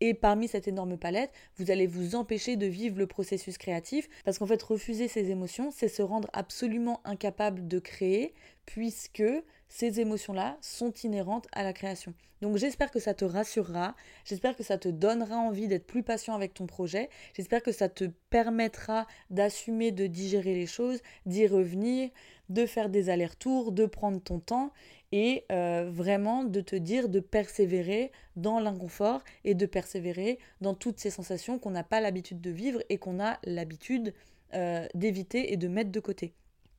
Et 0.00 0.14
parmi 0.14 0.48
cette 0.48 0.68
énorme 0.68 0.96
palette, 0.98 1.32
vous 1.56 1.70
allez 1.70 1.86
vous 1.86 2.14
empêcher 2.14 2.56
de 2.56 2.66
vivre 2.66 2.98
le 2.98 3.06
processus 3.06 3.58
créatif. 3.58 4.08
Parce 4.24 4.38
qu'en 4.38 4.46
fait, 4.46 4.62
refuser 4.62 5.08
ces 5.08 5.30
émotions, 5.30 5.70
c'est 5.70 5.88
se 5.88 6.02
rendre 6.02 6.28
absolument 6.32 7.00
incapable 7.04 7.66
de 7.66 7.78
créer 7.78 8.34
puisque 8.66 9.24
ces 9.68 10.00
émotions-là 10.00 10.58
sont 10.60 10.92
inhérentes 10.92 11.46
à 11.52 11.62
la 11.62 11.72
création. 11.72 12.14
Donc 12.42 12.58
j'espère 12.58 12.90
que 12.90 13.00
ça 13.00 13.14
te 13.14 13.24
rassurera, 13.24 13.96
j'espère 14.26 14.56
que 14.56 14.62
ça 14.62 14.76
te 14.76 14.88
donnera 14.88 15.36
envie 15.36 15.68
d'être 15.68 15.86
plus 15.86 16.02
patient 16.02 16.34
avec 16.34 16.52
ton 16.52 16.66
projet, 16.66 17.08
j'espère 17.34 17.62
que 17.62 17.72
ça 17.72 17.88
te 17.88 18.04
permettra 18.28 19.06
d'assumer, 19.30 19.90
de 19.90 20.06
digérer 20.06 20.54
les 20.54 20.66
choses, 20.66 21.00
d'y 21.24 21.46
revenir, 21.46 22.10
de 22.50 22.66
faire 22.66 22.90
des 22.90 23.08
allers-retours, 23.08 23.72
de 23.72 23.86
prendre 23.86 24.20
ton 24.20 24.38
temps 24.38 24.72
et 25.18 25.46
euh, 25.50 25.88
vraiment 25.90 26.44
de 26.44 26.60
te 26.60 26.76
dire 26.76 27.08
de 27.08 27.20
persévérer 27.20 28.12
dans 28.36 28.60
l'inconfort 28.60 29.22
et 29.44 29.54
de 29.54 29.64
persévérer 29.64 30.38
dans 30.60 30.74
toutes 30.74 31.00
ces 31.00 31.08
sensations 31.08 31.58
qu'on 31.58 31.70
n'a 31.70 31.84
pas 31.84 32.02
l'habitude 32.02 32.42
de 32.42 32.50
vivre 32.50 32.82
et 32.90 32.98
qu'on 32.98 33.18
a 33.18 33.38
l'habitude 33.44 34.12
euh, 34.52 34.86
d'éviter 34.92 35.54
et 35.54 35.56
de 35.56 35.68
mettre 35.68 35.90
de 35.90 36.00
côté. 36.00 36.34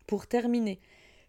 Pour 0.05 0.27
terminer, 0.27 0.79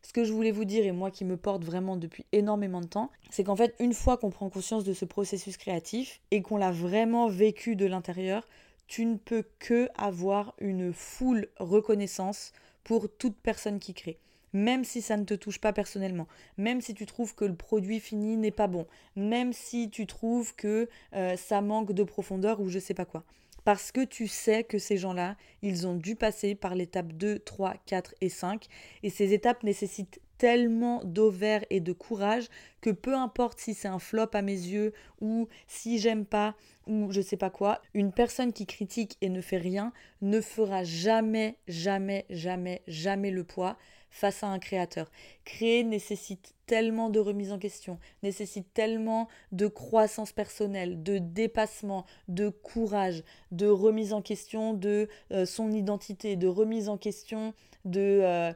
ce 0.02 0.12
que 0.12 0.22
je 0.22 0.34
voulais 0.34 0.50
vous 0.50 0.66
dire, 0.66 0.84
et 0.84 0.92
moi 0.92 1.10
qui 1.10 1.24
me 1.24 1.38
porte 1.38 1.64
vraiment 1.64 1.96
depuis 1.96 2.26
énormément 2.32 2.82
de 2.82 2.86
temps, 2.86 3.10
c'est 3.30 3.42
qu'en 3.42 3.56
fait, 3.56 3.74
une 3.80 3.94
fois 3.94 4.18
qu'on 4.18 4.28
prend 4.28 4.50
conscience 4.50 4.84
de 4.84 4.92
ce 4.92 5.06
processus 5.06 5.56
créatif 5.56 6.20
et 6.30 6.42
qu'on 6.42 6.58
l'a 6.58 6.72
vraiment 6.72 7.28
vécu 7.28 7.74
de 7.74 7.86
l'intérieur, 7.86 8.46
tu 8.86 9.06
ne 9.06 9.16
peux 9.16 9.44
que 9.58 9.88
avoir 9.96 10.54
une 10.58 10.92
full 10.92 11.48
reconnaissance 11.56 12.52
pour 12.84 13.08
toute 13.16 13.36
personne 13.36 13.78
qui 13.78 13.94
crée. 13.94 14.18
Même 14.52 14.84
si 14.84 15.02
ça 15.02 15.16
ne 15.16 15.24
te 15.24 15.34
touche 15.34 15.60
pas 15.60 15.72
personnellement, 15.72 16.26
même 16.56 16.80
si 16.80 16.94
tu 16.94 17.06
trouves 17.06 17.34
que 17.34 17.44
le 17.44 17.54
produit 17.54 18.00
fini 18.00 18.36
n'est 18.36 18.50
pas 18.50 18.66
bon, 18.66 18.86
même 19.16 19.52
si 19.52 19.90
tu 19.90 20.06
trouves 20.06 20.54
que 20.54 20.88
euh, 21.14 21.36
ça 21.36 21.60
manque 21.60 21.92
de 21.92 22.02
profondeur 22.02 22.60
ou 22.60 22.68
je 22.68 22.78
sais 22.78 22.94
pas 22.94 23.04
quoi. 23.04 23.24
Parce 23.64 23.92
que 23.92 24.04
tu 24.04 24.28
sais 24.28 24.64
que 24.64 24.78
ces 24.78 24.96
gens-là, 24.96 25.36
ils 25.60 25.86
ont 25.86 25.94
dû 25.94 26.16
passer 26.16 26.54
par 26.54 26.74
l'étape 26.74 27.12
2, 27.12 27.40
3, 27.40 27.74
4 27.84 28.14
et 28.22 28.30
5. 28.30 28.66
Et 29.02 29.10
ces 29.10 29.34
étapes 29.34 29.62
nécessitent 29.62 30.20
tellement 30.38 31.02
d'ovaire 31.04 31.64
et 31.68 31.80
de 31.80 31.92
courage 31.92 32.48
que 32.80 32.90
peu 32.90 33.14
importe 33.14 33.58
si 33.58 33.74
c'est 33.74 33.88
un 33.88 33.98
flop 33.98 34.30
à 34.32 34.40
mes 34.40 34.52
yeux 34.52 34.94
ou 35.20 35.48
si 35.66 35.98
j'aime 35.98 36.24
pas 36.24 36.54
ou 36.86 37.12
je 37.12 37.20
sais 37.20 37.36
pas 37.36 37.50
quoi, 37.50 37.82
une 37.92 38.12
personne 38.12 38.52
qui 38.52 38.64
critique 38.64 39.18
et 39.20 39.28
ne 39.28 39.42
fait 39.42 39.58
rien 39.58 39.92
ne 40.22 40.40
fera 40.40 40.84
jamais, 40.84 41.58
jamais, 41.66 42.24
jamais, 42.30 42.82
jamais 42.86 43.30
le 43.30 43.44
poids 43.44 43.76
face 44.10 44.42
à 44.42 44.48
un 44.48 44.58
créateur. 44.58 45.10
Créer 45.44 45.84
nécessite 45.84 46.54
tellement 46.66 47.08
de 47.08 47.18
remise 47.18 47.52
en 47.52 47.58
question, 47.58 47.98
nécessite 48.22 48.72
tellement 48.74 49.28
de 49.52 49.66
croissance 49.66 50.32
personnelle, 50.32 51.02
de 51.02 51.18
dépassement, 51.18 52.04
de 52.28 52.48
courage, 52.48 53.22
de 53.52 53.66
remise 53.66 54.12
en 54.12 54.22
question 54.22 54.74
de 54.74 55.08
euh, 55.32 55.46
son 55.46 55.72
identité, 55.72 56.36
de 56.36 56.46
remise 56.46 56.88
en 56.88 56.98
question 56.98 57.54
de, 57.84 58.20
euh, 58.22 58.52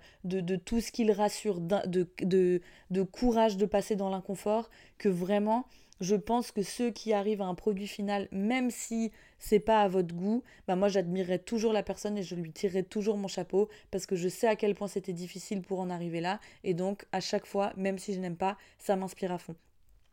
tout 0.65 0.81
ce 0.81 0.93
qu'il 0.93 1.11
rassure, 1.11 1.61
de 1.61 3.03
courage 3.11 3.57
de 3.57 3.67
passer 3.67 3.97
dans 3.97 4.11
l'inconfort, 4.11 4.69
que 4.99 5.09
vraiment 5.09 5.67
je 6.03 6.17
pense 6.17 6.51
que 6.51 6.63
ceux 6.63 6.91
qui 6.91 7.13
arrivent 7.13 7.43
à 7.43 7.47
un 7.47 7.55
produit 7.55 7.87
final, 7.87 8.29
même 8.33 8.71
si 8.71 9.13
c'est 9.39 9.61
pas 9.61 9.83
à 9.83 9.89
votre 9.89 10.15
goût, 10.15 10.43
bah 10.67 10.77
moi 10.77 10.89
j'admirerais 10.89 11.39
toujours 11.39 11.73
la 11.73 11.83
personne 11.83 12.19
et 12.19 12.23
je 12.23 12.35
lui 12.35 12.53
tirerais 12.53 12.83
toujours 12.83 13.17
mon 13.17 13.29
chapeau 13.29 13.69
parce 13.91 14.05
que 14.07 14.17
je 14.17 14.29
sais 14.29 14.49
à 14.49 14.57
quel 14.57 14.75
point 14.75 14.89
c'était 14.89 15.13
difficile 15.13 15.63
pour 15.63 15.81
en 15.81 15.91
arriver 15.91 16.21
là 16.21 16.41
et 16.65 16.75
donc 16.75 17.07
à 17.13 17.21
chaque 17.21 17.47
fois, 17.47 17.73
même 17.77 17.99
si 17.99 18.15
je 18.15 18.21
n'aime 18.21 18.37
pas, 18.37 18.59
ça 18.79 18.97
m'inspire 18.97 19.33
à 19.33 19.39
fond. 19.39 19.55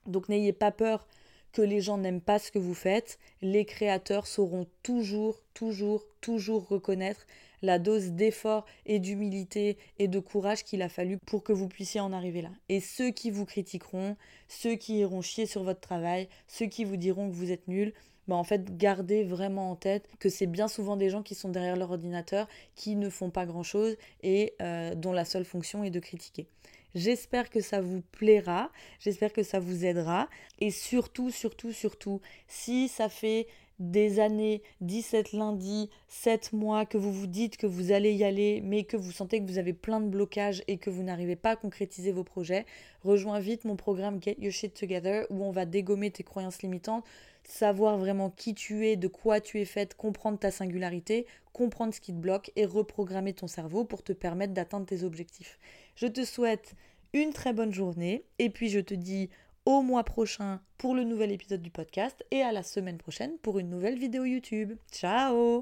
Donc 0.06 0.30
n'ayez 0.30 0.54
pas 0.54 0.72
peur 0.72 1.08
que 1.52 1.62
les 1.62 1.82
gens 1.82 1.98
n'aiment 1.98 2.22
pas 2.22 2.40
ce 2.40 2.52
que 2.52 2.60
vous 2.60 2.74
faites, 2.74 3.20
les 3.42 3.66
créateurs 3.66 4.28
sauront 4.28 4.68
toujours, 4.84 5.40
toujours, 5.54 6.04
toujours 6.22 6.68
reconnaître 6.68 7.26
la 7.62 7.80
dose 7.80 8.12
d'effort 8.12 8.66
et 8.86 9.00
d'humilité 9.00 9.78
et 9.98 10.08
de 10.08 10.20
courage 10.20 10.64
qu'il 10.64 10.82
a 10.82 10.90
fallu 10.90 11.18
pour 11.18 11.44
que 11.44 11.54
vous 11.54 11.68
puissiez 11.68 12.00
en 12.00 12.14
arriver 12.14 12.42
là. 12.42 12.52
Et 12.70 12.80
ceux 12.80 13.12
qui 13.12 13.32
vous 13.32 13.46
critiqueront, 13.46 14.16
ceux 14.48 14.76
qui 14.76 15.00
iront 15.00 15.22
chier 15.22 15.46
sur 15.46 15.64
votre 15.64 15.82
travail, 15.82 16.30
ceux 16.48 16.68
qui 16.68 16.86
vous 16.86 16.98
diront 16.98 17.30
que 17.30 17.36
vous 17.36 17.52
êtes 17.52 17.68
nul, 17.68 17.94
bah 18.28 18.36
en 18.36 18.44
fait, 18.44 18.78
gardez 18.78 19.24
vraiment 19.24 19.72
en 19.72 19.76
tête 19.76 20.08
que 20.20 20.30
c'est 20.30 20.46
bien 20.46 20.68
souvent 20.68 20.96
des 20.96 21.10
gens 21.10 21.24
qui 21.24 21.34
sont 21.34 21.50
derrière 21.50 21.76
leur 21.76 21.92
ordinateur, 21.92 22.48
qui 22.76 22.96
ne 22.96 23.10
font 23.10 23.32
pas 23.32 23.48
grand-chose 23.48 23.98
et 24.22 24.54
euh, 24.62 24.94
dont 24.94 25.14
la 25.14 25.26
seule 25.26 25.46
fonction 25.46 25.84
est 25.84 25.90
de 25.90 26.00
critiquer. 26.00 26.48
J'espère 26.96 27.50
que 27.50 27.62
ça 27.62 27.82
vous 27.82 28.02
plaira, 28.12 28.72
j'espère 29.00 29.32
que 29.32 29.44
ça 29.44 29.60
vous 29.60 29.86
aidera. 29.86 30.28
Et 30.60 30.72
surtout, 30.72 31.30
surtout, 31.30 31.72
surtout, 31.72 32.22
si 32.48 32.88
ça 32.88 33.10
fait 33.10 33.48
des 33.80 34.20
années, 34.20 34.62
17 34.82 35.32
lundis, 35.34 35.90
7 36.10 36.52
mois, 36.52 36.86
que 36.86 36.98
vous 36.98 37.14
vous 37.14 37.28
dites 37.28 37.56
que 37.56 37.68
vous 37.68 37.92
allez 37.92 38.12
y 38.12 38.26
aller, 38.26 38.62
mais 38.62 38.84
que 38.84 38.98
vous 38.98 39.12
sentez 39.12 39.40
que 39.40 39.50
vous 39.50 39.58
avez 39.58 39.74
plein 39.74 40.02
de 40.02 40.10
blocages 40.10 40.64
et 40.68 40.78
que 40.78 40.90
vous 40.90 41.04
n'arrivez 41.04 41.38
pas 41.38 41.52
à 41.52 41.56
concrétiser 41.56 42.12
vos 42.12 42.26
projets, 42.26 42.66
rejoins 43.04 43.40
vite 43.40 43.64
mon 43.64 43.78
programme 43.78 44.22
Get 44.22 44.36
Your 44.40 44.52
Shit 44.52 44.74
Together 44.74 45.26
où 45.30 45.46
on 45.46 45.52
va 45.52 45.66
dégommer 45.66 46.12
tes 46.12 46.24
croyances 46.24 46.62
limitantes, 46.62 47.06
savoir 47.46 47.98
vraiment 47.98 48.30
qui 48.30 48.54
tu 48.54 48.86
es, 48.86 48.98
de 48.98 49.08
quoi 49.08 49.40
tu 49.40 49.62
es 49.62 49.66
faite, 49.66 49.96
comprendre 49.96 50.40
ta 50.40 50.52
singularité, 50.52 51.26
comprendre 51.54 51.94
ce 51.94 52.02
qui 52.02 52.12
te 52.12 52.18
bloque 52.18 52.52
et 52.58 52.66
reprogrammer 52.66 53.34
ton 53.34 53.48
cerveau 53.48 53.86
pour 53.86 54.04
te 54.04 54.12
permettre 54.12 54.54
d'atteindre 54.54 54.86
tes 54.86 55.04
objectifs. 55.04 55.58
Je 56.00 56.08
te 56.08 56.24
souhaite 56.24 56.76
une 57.12 57.34
très 57.34 57.52
bonne 57.52 57.74
journée 57.74 58.24
et 58.38 58.50
puis 58.50 58.70
je 58.70 58.80
te 58.80 58.94
dis 58.94 59.30
au 59.66 59.82
mois 59.82 60.06
prochain 60.06 60.62
pour 60.78 60.96
le 60.96 61.04
nouvel 61.04 61.30
épisode 61.34 61.62
du 61.62 61.72
podcast 61.72 62.24
et 62.32 62.42
à 62.42 62.54
la 62.54 62.64
semaine 62.64 62.98
prochaine 62.98 63.38
pour 63.40 63.60
une 63.60 63.70
nouvelle 63.70 64.00
vidéo 64.00 64.24
YouTube. 64.24 64.78
Ciao 64.94 65.58